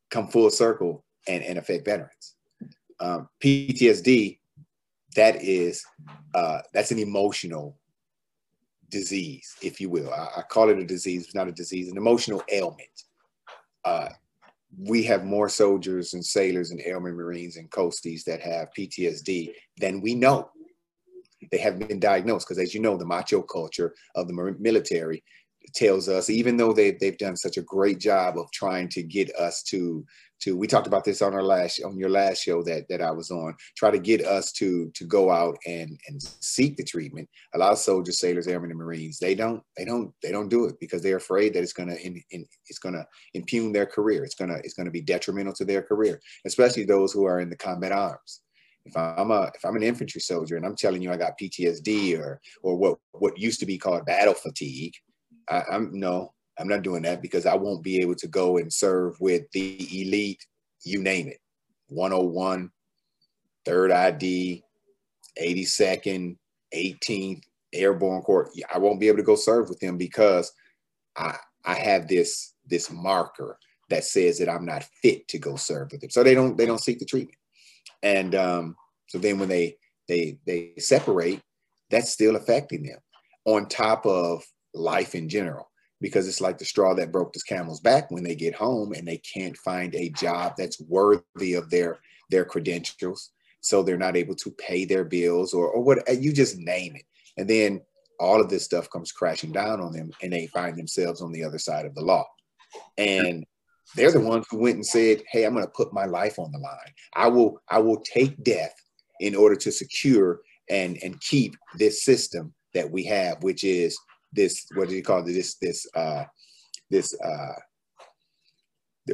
come 0.10 0.28
full 0.28 0.50
circle 0.50 1.04
and, 1.28 1.43
and 1.43 1.58
affect 1.58 1.86
veterans. 1.86 2.36
Um, 3.00 3.28
PTSD, 3.43 4.39
that 5.15 5.43
is, 5.43 5.84
uh, 6.36 6.60
that's 6.74 6.91
an 6.91 7.00
emotional 7.00 7.78
disease, 8.89 9.56
if 9.62 9.82
you 9.82 9.89
will. 9.89 10.13
I, 10.13 10.28
I, 10.38 10.41
call 10.43 10.69
it 10.69 10.78
a 10.78 10.86
disease, 10.86 11.26
it's 11.26 11.36
not 11.36 11.48
a 11.48 11.52
disease, 11.52 11.89
an 11.89 11.98
emotional 11.98 12.43
ailment. 12.52 13.04
Uh, 13.84 14.10
we 14.78 15.04
have 15.04 15.26
more 15.26 15.50
soldiers 15.50 16.13
and 16.13 16.26
sailors 16.26 16.72
and 16.72 16.82
airmen, 16.82 17.15
Marines 17.15 17.58
and 17.58 17.69
coasties 17.69 18.24
that 18.24 18.41
have 18.41 18.69
PTSD 18.78 19.52
than 19.78 20.02
we 20.02 20.15
know. 20.15 20.50
They 21.52 21.58
have 21.58 21.80
been 21.80 22.00
diagnosed 22.00 22.48
because, 22.48 22.62
as 22.62 22.74
you 22.74 22.80
know, 22.80 22.98
the 22.98 23.06
macho 23.06 23.41
culture 23.41 23.93
of 24.15 24.28
the 24.28 24.56
military 24.60 25.24
tells 25.73 26.10
us, 26.10 26.30
even 26.30 26.58
though 26.58 26.73
they, 26.73 26.91
they've 26.91 27.17
done 27.17 27.36
such 27.36 27.58
a 27.58 27.62
great 27.62 27.99
job 27.99 28.38
of 28.38 28.52
trying 28.52 28.89
to 28.89 29.04
get 29.04 29.34
us 29.36 29.63
to, 29.63 30.06
to, 30.41 30.58
we 30.58 30.67
talked 30.67 30.88
about 30.88 31.06
this 31.06 31.21
on 31.21 31.34
our 31.34 31.43
last, 31.43 31.82
on 31.84 31.97
your 31.97 32.10
last 32.10 32.43
show 32.43 32.62
that, 32.63 32.88
that 32.89 33.02
I 33.02 33.12
was 33.12 33.32
on, 33.32 33.56
try 33.78 33.91
to 33.91 33.99
get 33.99 34.26
us 34.26 34.52
to, 34.54 34.91
to 34.93 35.06
go 35.06 35.32
out 35.32 35.58
and, 35.65 35.97
and 36.08 36.21
seek 36.21 36.76
the 36.76 36.84
treatment. 36.84 37.30
A 37.56 37.58
lot 37.58 37.71
of 37.71 37.78
soldiers, 37.78 38.19
sailors, 38.19 38.47
airmen, 38.47 38.71
and 38.71 38.80
Marines, 38.80 39.19
they 39.19 39.36
don't, 39.36 39.63
they 39.78 39.86
don't, 39.86 40.12
they 40.21 40.32
don't 40.32 40.49
do 40.49 40.65
it 40.65 40.76
because 40.80 41.02
they're 41.02 41.17
afraid 41.17 41.54
that 41.54 41.63
it's 41.63 41.73
going 41.73 41.89
to, 41.89 42.06
in, 42.06 42.21
in, 42.32 42.45
it's 42.67 42.80
to 42.80 43.08
impugn 43.34 43.71
their 43.71 43.86
career. 43.86 44.23
It's 44.23 44.36
going 44.36 44.49
to, 44.49 44.58
it's 44.63 44.73
to 44.86 44.91
be 44.91 45.02
detrimental 45.02 45.54
to 45.54 45.65
their 45.65 45.82
career, 45.82 46.19
especially 46.45 46.84
those 46.84 47.13
who 47.13 47.26
are 47.26 47.39
in 47.39 47.49
the 47.49 47.58
combat 47.58 47.91
arms 47.91 48.41
if 48.86 48.97
I'm 48.97 49.32
a 49.32 49.52
if 49.56 49.63
I'm 49.63 49.76
an 49.76 49.84
infantry 49.84 50.21
soldier 50.21 50.58
and 50.58 50.65
I'm 50.65 50.76
telling 50.76 51.02
you 51.02 51.12
I 51.12 51.17
got 51.17 51.39
PTSD 51.39 52.19
or 52.19 52.41
or 52.63 52.76
what 52.76 52.97
what 53.12 53.38
used 53.38 53.60
to 53.62 53.65
be 53.65 53.78
called 53.78 54.06
battle 54.06 54.34
fatigue, 54.34 54.93
I, 55.49 55.63
I'm 55.71 55.91
no, 55.93 56.34
I'm 56.60 56.67
not 56.67 56.84
doing 56.84 57.03
that 57.03 57.21
because 57.21 57.45
I 57.45 57.56
won't 57.56 57.84
be 57.84 58.01
able 58.01 58.15
to 58.15 58.27
go 58.27 58.58
and 58.58 58.71
serve 58.71 59.19
with 59.19 59.43
the 59.51 60.01
elite, 60.01 60.45
you 60.84 61.01
name 61.01 61.27
it, 61.27 61.39
101, 61.89 62.71
third 63.65 63.91
ID, 63.91 64.63
82nd, 65.41 66.38
18th 66.75 67.41
Airborne 67.73 68.21
Corps. 68.21 68.51
I 68.73 68.77
won't 68.77 68.99
be 68.99 69.08
able 69.08 69.17
to 69.17 69.23
go 69.23 69.36
serve 69.36 69.69
with 69.69 69.79
them 69.79 69.97
because 69.97 70.51
I 71.15 71.36
I 71.65 71.75
have 71.75 72.08
this 72.08 72.53
this 72.65 72.91
marker 72.91 73.58
that 73.89 74.03
says 74.03 74.39
that 74.39 74.49
I'm 74.49 74.65
not 74.65 74.86
fit 75.01 75.27
to 75.29 75.38
go 75.38 75.56
serve 75.56 75.91
with 75.91 76.01
them. 76.01 76.10
So 76.10 76.23
they 76.23 76.36
don't 76.36 76.58
they 76.58 76.65
don't 76.65 76.82
seek 76.84 76.99
the 76.99 77.06
treatment. 77.06 77.38
And 78.01 78.36
um, 78.36 78.75
so 79.08 79.17
then 79.17 79.39
when 79.39 79.49
they 79.49 79.77
they 80.08 80.38
they 80.45 80.73
separate, 80.77 81.41
that's 81.89 82.12
still 82.12 82.36
affecting 82.36 82.84
them. 82.84 82.99
On 83.45 83.67
top 83.67 84.06
of 84.06 84.43
life 84.73 85.15
in 85.15 85.29
general 85.29 85.69
because 86.01 86.27
it's 86.27 86.41
like 86.41 86.57
the 86.57 86.65
straw 86.65 86.93
that 86.93 87.12
broke 87.12 87.31
this 87.31 87.43
camel's 87.43 87.79
back 87.79 88.12
when 88.12 88.23
they 88.23 88.36
get 88.36 88.53
home 88.53 88.91
and 88.93 89.07
they 89.07 89.17
can't 89.17 89.55
find 89.57 89.95
a 89.95 90.09
job 90.09 90.53
that's 90.57 90.81
worthy 90.81 91.53
of 91.53 91.69
their 91.69 91.99
their 92.29 92.45
credentials. 92.45 93.31
So 93.62 93.81
they're 93.81 93.97
not 93.97 94.17
able 94.17 94.36
to 94.36 94.51
pay 94.51 94.83
their 94.83 95.05
bills 95.05 95.53
or, 95.53 95.67
or 95.67 95.81
what 95.81 96.03
you 96.21 96.33
just 96.33 96.57
name 96.57 96.95
it. 96.95 97.05
And 97.38 97.49
then 97.49 97.81
all 98.19 98.41
of 98.41 98.49
this 98.49 98.65
stuff 98.65 98.89
comes 98.89 99.12
crashing 99.12 99.51
down 99.51 99.79
on 99.79 99.93
them 99.93 100.12
and 100.21 100.33
they 100.33 100.47
find 100.47 100.77
themselves 100.77 101.21
on 101.21 101.31
the 101.31 101.43
other 101.43 101.59
side 101.59 101.86
of 101.86 101.95
the 101.95 102.01
law. 102.01 102.25
And 102.97 103.45
they're 103.95 104.12
the 104.12 104.19
ones 104.19 104.45
who 104.49 104.57
went 104.57 104.75
and 104.75 104.86
said 104.86 105.21
hey 105.29 105.43
i'm 105.43 105.53
going 105.53 105.65
to 105.65 105.71
put 105.71 105.93
my 105.93 106.05
life 106.05 106.39
on 106.39 106.51
the 106.51 106.59
line. 106.59 106.93
I 107.15 107.27
will 107.27 107.62
i 107.69 107.79
will 107.79 108.01
take 108.01 108.43
death 108.43 108.73
in 109.19 109.36
order 109.36 109.55
to 109.55 109.71
secure 109.71 110.41
and 110.69 110.97
and 111.03 111.19
keep 111.21 111.55
this 111.75 112.03
system 112.03 112.53
that 112.73 112.89
we 112.89 113.03
have 113.05 113.41
which 113.43 113.63
is 113.63 113.97
this 114.34 114.65
what 114.76 114.89
do 114.89 114.96
you 114.96 115.04
call 115.04 115.19
it? 115.19 115.26
This 115.26 115.56
this 115.56 115.88
uh 115.96 116.24
this 116.89 117.15
uh 117.22 117.54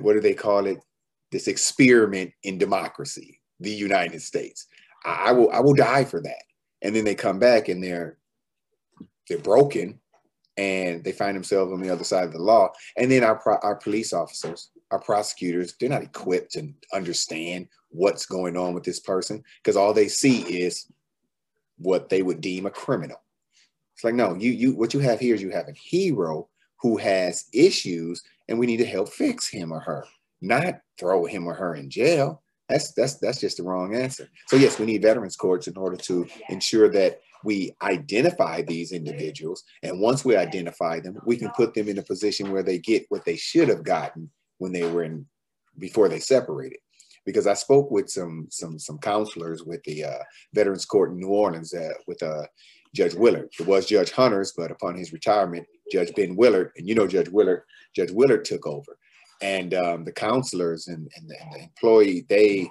what 0.02 0.14
do 0.14 0.20
they 0.20 0.34
call 0.34 0.66
it? 0.66 0.80
This 1.32 1.48
experiment 1.48 2.32
in 2.44 2.58
democracy 2.58 3.40
the 3.60 3.72
united 3.72 4.22
states. 4.22 4.68
I, 5.06 5.26
I 5.28 5.32
will 5.32 5.52
i 5.52 5.60
will 5.60 5.74
die 5.74 6.06
for 6.06 6.22
that. 6.22 6.44
And 6.82 6.96
then 6.96 7.04
they 7.04 7.16
come 7.16 7.40
back 7.40 7.68
and 7.68 7.84
they're 7.84 8.18
they're 9.28 9.38
broken 9.38 10.00
and 10.58 11.04
they 11.04 11.12
find 11.12 11.36
themselves 11.36 11.72
on 11.72 11.82
the 11.82 11.90
other 11.90 12.04
side 12.04 12.26
of 12.26 12.34
the 12.34 12.40
law. 12.40 12.72
And 12.98 13.12
then 13.12 13.24
our 13.24 13.42
our 13.64 13.76
police 13.76 14.14
officers 14.14 14.72
our 14.92 15.00
prosecutors 15.00 15.76
they're 15.80 15.90
not 15.90 16.04
equipped 16.04 16.54
to 16.54 16.74
understand 16.94 17.68
what's 17.90 18.26
going 18.26 18.58
on 18.58 18.74
with 18.74 18.84
this 18.84 19.00
person 19.00 19.44
because 19.62 19.76
all 19.76 19.94
they 19.94 20.08
see 20.08 20.42
is 20.42 20.88
what 21.78 22.10
they 22.10 22.22
would 22.22 22.42
deem 22.42 22.66
a 22.66 22.72
criminal 22.72 23.22
it's 24.00 24.06
like, 24.06 24.16
no, 24.16 24.34
you 24.36 24.52
you 24.52 24.72
what 24.78 24.94
you 24.94 25.02
have 25.02 25.20
here 25.20 25.36
is 25.36 25.42
you 25.42 25.50
have 25.50 25.68
a 25.68 25.74
hero 25.74 26.48
who 26.80 26.96
has 26.96 27.48
issues 27.52 28.24
and 28.48 28.58
we 28.58 28.66
need 28.66 28.78
to 28.78 28.86
help 28.86 29.10
fix 29.10 29.50
him 29.50 29.74
or 29.74 29.82
her, 29.82 30.06
not 30.42 30.76
throw 30.98 31.26
him 31.26 31.46
or 31.46 31.54
her 31.54 31.76
in 31.76 31.90
jail. 31.90 32.42
That's 32.70 32.94
that's 32.94 33.16
that's 33.16 33.42
just 33.42 33.58
the 33.58 33.64
wrong 33.64 33.94
answer. 33.94 34.30
So 34.48 34.56
yes, 34.56 34.80
we 34.80 34.86
need 34.86 35.02
veterans 35.02 35.36
courts 35.36 35.68
in 35.68 35.76
order 35.76 35.98
to 35.98 36.26
ensure 36.48 36.88
that 36.92 37.20
we 37.44 37.76
identify 37.82 38.62
these 38.62 38.94
individuals. 38.94 39.66
And 39.84 40.00
once 40.00 40.24
we 40.24 40.38
identify 40.38 41.02
them, 41.02 41.18
we 41.26 41.36
can 41.36 41.50
put 41.50 41.74
them 41.74 41.90
in 41.90 41.98
a 41.98 42.02
position 42.02 42.54
where 42.54 42.64
they 42.64 42.80
get 42.80 43.06
what 43.10 43.26
they 43.26 43.36
should 43.36 43.68
have 43.68 43.84
gotten 43.84 44.32
when 44.60 44.72
they 44.72 44.90
were 44.90 45.04
in 45.04 45.26
before 45.78 46.08
they 46.08 46.22
separated. 46.22 46.80
Because 47.26 47.48
I 47.48 47.54
spoke 47.54 47.92
with 47.92 48.10
some 48.10 48.48
some 48.50 48.80
some 48.80 48.98
counselors 49.00 49.66
with 49.66 49.84
the 49.84 50.06
uh, 50.06 50.24
Veterans 50.54 50.86
Court 50.86 51.12
in 51.12 51.20
New 51.20 51.28
Orleans 51.28 51.74
uh, 51.74 51.90
with 52.08 52.24
uh, 52.24 52.46
Judge 52.96 53.14
Willard. 53.14 53.50
It 53.60 53.68
was 53.68 53.86
Judge 53.86 54.12
Hunter's, 54.12 54.54
but 54.56 54.72
upon 54.72 54.96
his 54.96 55.14
retirement, 55.14 55.66
Judge 55.92 56.14
Ben 56.16 56.36
Willard, 56.36 56.72
and 56.78 56.88
you 56.88 56.96
know 56.96 57.08
Judge 57.08 57.30
Willard, 57.30 57.64
Judge 57.96 58.12
Willard 58.12 58.46
took 58.46 58.66
over. 58.66 58.98
And 59.42 59.74
um, 59.74 60.04
the 60.04 60.12
counselors 60.12 60.88
and, 60.88 61.10
and, 61.16 61.30
the, 61.30 61.42
and 61.42 61.54
the 61.54 61.64
employee, 61.64 62.26
they, 62.28 62.70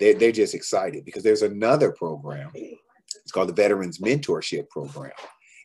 they, 0.00 0.14
they're 0.14 0.32
just 0.32 0.54
excited 0.54 1.04
because 1.04 1.22
there's 1.22 1.42
another 1.42 1.92
program. 1.92 2.50
It's 2.54 3.32
called 3.32 3.48
the 3.48 3.54
Veterans 3.54 3.98
Mentorship 3.98 4.68
Program. 4.70 5.12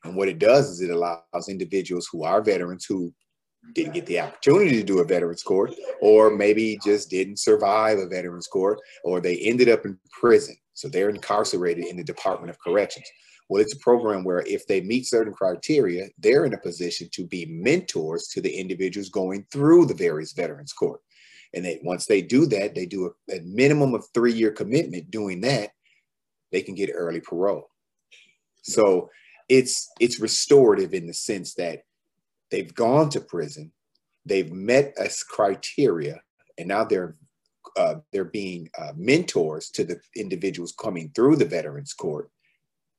And 0.03 0.15
what 0.15 0.29
it 0.29 0.39
does 0.39 0.69
is 0.69 0.81
it 0.81 0.91
allows 0.91 1.49
individuals 1.49 2.07
who 2.11 2.23
are 2.23 2.41
veterans 2.41 2.85
who 2.85 3.13
didn't 3.73 3.93
get 3.93 4.05
the 4.05 4.19
opportunity 4.19 4.77
to 4.77 4.83
do 4.83 4.99
a 4.99 5.05
veterans 5.05 5.43
court, 5.43 5.73
or 5.99 6.29
maybe 6.29 6.79
just 6.83 7.09
didn't 7.09 7.39
survive 7.39 7.97
a 7.97 8.07
veterans 8.07 8.47
court, 8.47 8.79
or 9.03 9.19
they 9.19 9.37
ended 9.37 9.67
up 9.67 9.85
in 9.85 9.97
prison. 10.11 10.55
So 10.73 10.87
they're 10.87 11.09
incarcerated 11.09 11.85
in 11.85 11.97
the 11.97 12.03
Department 12.03 12.49
of 12.49 12.59
Corrections 12.59 13.05
Well, 13.49 13.61
it's 13.61 13.73
a 13.73 13.79
program 13.79 14.23
where 14.23 14.41
if 14.41 14.67
they 14.67 14.81
meet 14.81 15.07
certain 15.07 15.33
criteria, 15.33 16.07
they're 16.19 16.45
in 16.45 16.53
a 16.53 16.59
position 16.59 17.09
to 17.13 17.25
be 17.25 17.47
mentors 17.47 18.27
to 18.27 18.41
the 18.41 18.53
individuals 18.53 19.09
going 19.09 19.45
through 19.51 19.87
the 19.87 19.95
various 19.95 20.33
veterans 20.33 20.71
court. 20.71 21.01
And 21.55 21.65
they, 21.65 21.79
once 21.83 22.05
they 22.05 22.21
do 22.21 22.45
that, 22.45 22.75
they 22.75 22.85
do 22.85 23.07
a, 23.07 23.35
a 23.35 23.41
minimum 23.41 23.95
of 23.95 24.05
three 24.13 24.33
year 24.33 24.51
commitment 24.51 25.09
doing 25.09 25.41
that, 25.41 25.71
they 26.51 26.61
can 26.61 26.75
get 26.75 26.91
early 26.93 27.21
parole. 27.21 27.69
So 28.61 29.09
it's 29.47 29.89
it's 29.99 30.19
restorative 30.19 30.93
in 30.93 31.07
the 31.07 31.13
sense 31.13 31.55
that 31.55 31.81
they've 32.51 32.73
gone 32.73 33.09
to 33.09 33.19
prison, 33.19 33.71
they've 34.25 34.51
met 34.51 34.93
us 34.97 35.23
criteria, 35.23 36.21
and 36.59 36.67
now 36.67 36.83
they're 36.83 37.15
uh, 37.77 37.95
they're 38.11 38.25
being 38.25 38.69
uh, 38.77 38.91
mentors 38.95 39.69
to 39.71 39.83
the 39.83 39.99
individuals 40.15 40.73
coming 40.79 41.11
through 41.15 41.35
the 41.35 41.45
Veterans 41.45 41.93
Court. 41.93 42.29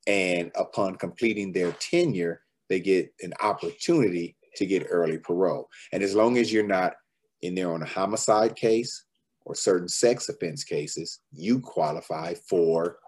And 0.06 0.50
upon 0.54 0.96
completing 0.96 1.52
their 1.52 1.72
tenure, 1.72 2.42
they 2.68 2.80
get 2.80 3.12
an 3.22 3.34
opportunity 3.42 4.36
to 4.56 4.66
get 4.66 4.86
early 4.88 5.18
parole. 5.18 5.68
And 5.92 6.02
as 6.02 6.14
long 6.14 6.38
as 6.38 6.52
you're 6.52 6.66
not 6.66 6.94
in 7.42 7.54
there 7.54 7.72
on 7.72 7.82
a 7.82 7.86
homicide 7.86 8.56
case 8.56 9.04
or 9.44 9.54
certain 9.54 9.88
sex 9.88 10.28
offense 10.28 10.64
cases, 10.64 11.20
you 11.32 11.60
qualify 11.60 12.34
for 12.48 12.98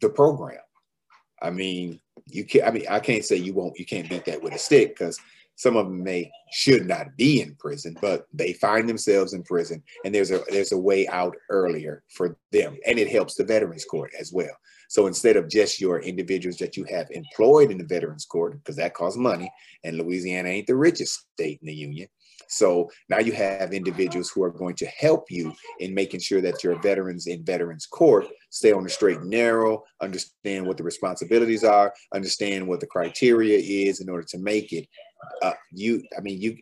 the 0.00 0.08
program. 0.08 0.60
I 1.42 1.50
mean, 1.50 2.00
you 2.26 2.44
can't, 2.44 2.66
I 2.66 2.70
mean, 2.70 2.84
I 2.88 3.00
can't 3.00 3.24
say 3.24 3.36
you 3.36 3.54
won't, 3.54 3.78
you 3.78 3.86
can't 3.86 4.08
beat 4.08 4.24
that 4.26 4.42
with 4.42 4.54
a 4.54 4.58
stick 4.58 4.90
because 4.90 5.18
some 5.56 5.76
of 5.76 5.86
them 5.86 6.02
may 6.02 6.30
should 6.50 6.86
not 6.86 7.16
be 7.16 7.42
in 7.42 7.54
prison, 7.56 7.96
but 8.00 8.26
they 8.32 8.54
find 8.54 8.88
themselves 8.88 9.34
in 9.34 9.42
prison 9.42 9.82
and 10.04 10.14
there's 10.14 10.30
a 10.30 10.40
there's 10.48 10.72
a 10.72 10.78
way 10.78 11.06
out 11.08 11.36
earlier 11.50 12.02
for 12.08 12.36
them. 12.50 12.78
And 12.86 12.98
it 12.98 13.08
helps 13.08 13.34
the 13.34 13.44
veterans 13.44 13.84
court 13.84 14.12
as 14.18 14.32
well. 14.32 14.56
So 14.90 15.06
instead 15.06 15.36
of 15.36 15.48
just 15.48 15.80
your 15.80 16.00
individuals 16.00 16.56
that 16.56 16.76
you 16.76 16.84
have 16.90 17.06
employed 17.12 17.70
in 17.70 17.78
the 17.78 17.84
veterans 17.84 18.24
court, 18.24 18.58
because 18.58 18.74
that 18.74 18.92
costs 18.92 19.16
money, 19.16 19.48
and 19.84 19.96
Louisiana 19.96 20.48
ain't 20.48 20.66
the 20.66 20.74
richest 20.74 21.28
state 21.32 21.60
in 21.62 21.68
the 21.68 21.72
union, 21.72 22.08
so 22.48 22.90
now 23.08 23.20
you 23.20 23.30
have 23.30 23.72
individuals 23.72 24.30
who 24.30 24.42
are 24.42 24.50
going 24.50 24.74
to 24.74 24.86
help 24.86 25.26
you 25.30 25.54
in 25.78 25.94
making 25.94 26.18
sure 26.18 26.40
that 26.40 26.64
your 26.64 26.76
veterans 26.82 27.28
in 27.28 27.44
Veterans 27.44 27.86
Court 27.86 28.26
stay 28.50 28.72
on 28.72 28.82
the 28.82 28.88
straight 28.88 29.18
and 29.18 29.30
narrow, 29.30 29.84
understand 30.02 30.66
what 30.66 30.76
the 30.76 30.82
responsibilities 30.82 31.62
are, 31.62 31.94
understand 32.12 32.66
what 32.66 32.80
the 32.80 32.88
criteria 32.88 33.58
is 33.58 34.00
in 34.00 34.08
order 34.08 34.24
to 34.24 34.38
make 34.38 34.72
it. 34.72 34.88
Uh, 35.40 35.52
you, 35.70 36.02
I 36.18 36.20
mean, 36.20 36.40
you, 36.40 36.56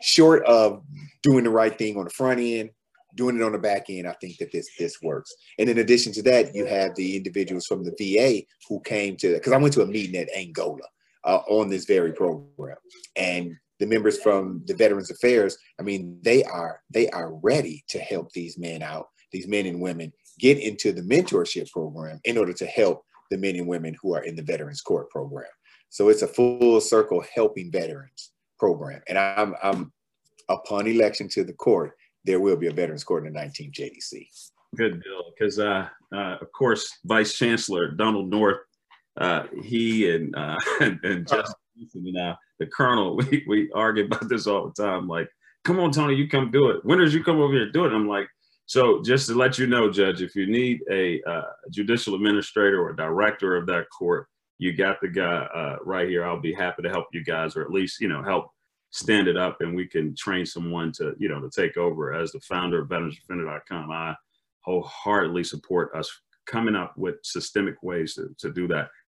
short 0.00 0.42
of 0.46 0.82
doing 1.22 1.44
the 1.44 1.50
right 1.50 1.76
thing 1.76 1.98
on 1.98 2.04
the 2.04 2.10
front 2.10 2.40
end, 2.40 2.70
doing 3.14 3.36
it 3.36 3.42
on 3.42 3.52
the 3.52 3.58
back 3.58 3.86
end, 3.88 4.06
I 4.06 4.14
think 4.20 4.38
that 4.38 4.52
this 4.52 4.68
this 4.78 5.00
works. 5.02 5.32
And 5.58 5.68
in 5.68 5.78
addition 5.78 6.12
to 6.14 6.22
that, 6.24 6.54
you 6.54 6.66
have 6.66 6.94
the 6.94 7.16
individuals 7.16 7.66
from 7.66 7.84
the 7.84 7.94
VA 7.98 8.42
who 8.68 8.80
came 8.80 9.16
to 9.18 9.34
because 9.34 9.52
I 9.52 9.56
went 9.58 9.74
to 9.74 9.82
a 9.82 9.86
meeting 9.86 10.16
at 10.16 10.34
Angola 10.36 10.86
uh, 11.24 11.40
on 11.48 11.68
this 11.68 11.84
very 11.84 12.12
program, 12.12 12.76
and 13.16 13.56
the 13.80 13.86
members 13.86 14.20
from 14.20 14.62
the 14.66 14.74
Veterans 14.74 15.10
Affairs, 15.10 15.56
I 15.80 15.82
mean, 15.82 16.18
they 16.22 16.44
are 16.44 16.80
they 16.90 17.08
are 17.10 17.34
ready 17.42 17.84
to 17.88 17.98
help 17.98 18.32
these 18.32 18.58
men 18.58 18.82
out, 18.82 19.08
these 19.32 19.48
men 19.48 19.66
and 19.66 19.80
women 19.80 20.12
get 20.38 20.58
into 20.58 20.92
the 20.92 21.02
mentorship 21.02 21.70
program 21.70 22.20
in 22.24 22.38
order 22.38 22.52
to 22.52 22.66
help 22.66 23.04
the 23.30 23.38
men 23.38 23.56
and 23.56 23.66
women 23.66 23.96
who 24.00 24.14
are 24.14 24.24
in 24.24 24.36
the 24.36 24.42
Veterans 24.42 24.80
Court 24.80 25.08
program. 25.10 25.50
So 25.90 26.08
it's 26.08 26.22
a 26.22 26.28
full 26.28 26.80
circle 26.80 27.24
helping 27.34 27.70
veterans 27.70 28.32
program. 28.58 29.00
And 29.08 29.16
I'm, 29.16 29.54
I'm 29.62 29.92
upon 30.48 30.86
election 30.86 31.28
to 31.28 31.44
the 31.44 31.52
court, 31.52 31.92
there 32.24 32.40
will 32.40 32.56
be 32.56 32.68
a 32.68 32.72
Veterans 32.72 33.04
Court 33.04 33.26
in 33.26 33.32
the 33.32 33.38
19th 33.38 33.72
JDC. 33.72 34.26
Good 34.76 35.02
Bill, 35.02 35.24
because 35.36 35.58
uh, 35.58 35.88
uh, 36.14 36.36
of 36.40 36.50
course, 36.52 36.98
Vice 37.04 37.34
Chancellor 37.34 37.92
Donald 37.92 38.28
North, 38.28 38.58
uh, 39.20 39.44
he 39.62 40.10
and 40.10 40.34
uh, 40.34 40.56
and, 40.80 40.98
and 41.04 41.28
Justin 41.28 41.54
and 41.94 42.18
uh, 42.18 42.34
the 42.58 42.66
Colonel, 42.66 43.16
we 43.30 43.44
we 43.46 43.70
argue 43.72 44.06
about 44.06 44.28
this 44.28 44.46
all 44.46 44.72
the 44.74 44.82
time. 44.82 45.06
Like, 45.06 45.28
come 45.64 45.78
on, 45.78 45.92
Tony, 45.92 46.14
you 46.14 46.28
come 46.28 46.50
do 46.50 46.70
it. 46.70 46.84
When 46.84 46.98
does 46.98 47.14
you 47.14 47.22
come 47.22 47.40
over 47.40 47.52
here 47.52 47.70
do 47.70 47.84
it? 47.84 47.92
I'm 47.92 48.08
like, 48.08 48.28
so 48.66 49.02
just 49.02 49.28
to 49.28 49.34
let 49.34 49.58
you 49.58 49.66
know, 49.66 49.90
Judge, 49.90 50.22
if 50.22 50.34
you 50.34 50.46
need 50.46 50.80
a 50.90 51.22
uh, 51.22 51.42
judicial 51.70 52.14
administrator 52.14 52.82
or 52.82 52.92
director 52.94 53.56
of 53.56 53.66
that 53.66 53.86
court, 53.96 54.26
you 54.58 54.72
got 54.72 55.00
the 55.00 55.08
guy 55.08 55.46
uh, 55.54 55.76
right 55.84 56.08
here. 56.08 56.24
I'll 56.24 56.40
be 56.40 56.54
happy 56.54 56.82
to 56.82 56.88
help 56.88 57.06
you 57.12 57.24
guys, 57.24 57.56
or 57.56 57.62
at 57.62 57.70
least 57.70 58.00
you 58.00 58.08
know 58.08 58.22
help 58.22 58.46
stand 58.94 59.26
it 59.26 59.36
up, 59.36 59.60
and 59.60 59.74
we 59.74 59.88
can 59.88 60.14
train 60.14 60.46
someone 60.46 60.92
to 60.92 61.14
you 61.18 61.28
know 61.28 61.40
to 61.40 61.50
take 61.50 61.76
over. 61.76 62.14
As 62.14 62.30
the 62.32 62.40
founder 62.40 62.80
of 62.80 62.88
VeteransDefender.com, 62.88 63.90
I 63.90 64.14
wholeheartedly 64.60 65.44
support 65.44 65.90
us 65.94 66.10
coming 66.46 66.76
up 66.76 66.96
with 66.96 67.16
systemic 67.22 67.82
ways 67.82 68.14
to, 68.14 68.34
to 68.38 68.52
do 68.52 68.68
that. 68.68 68.88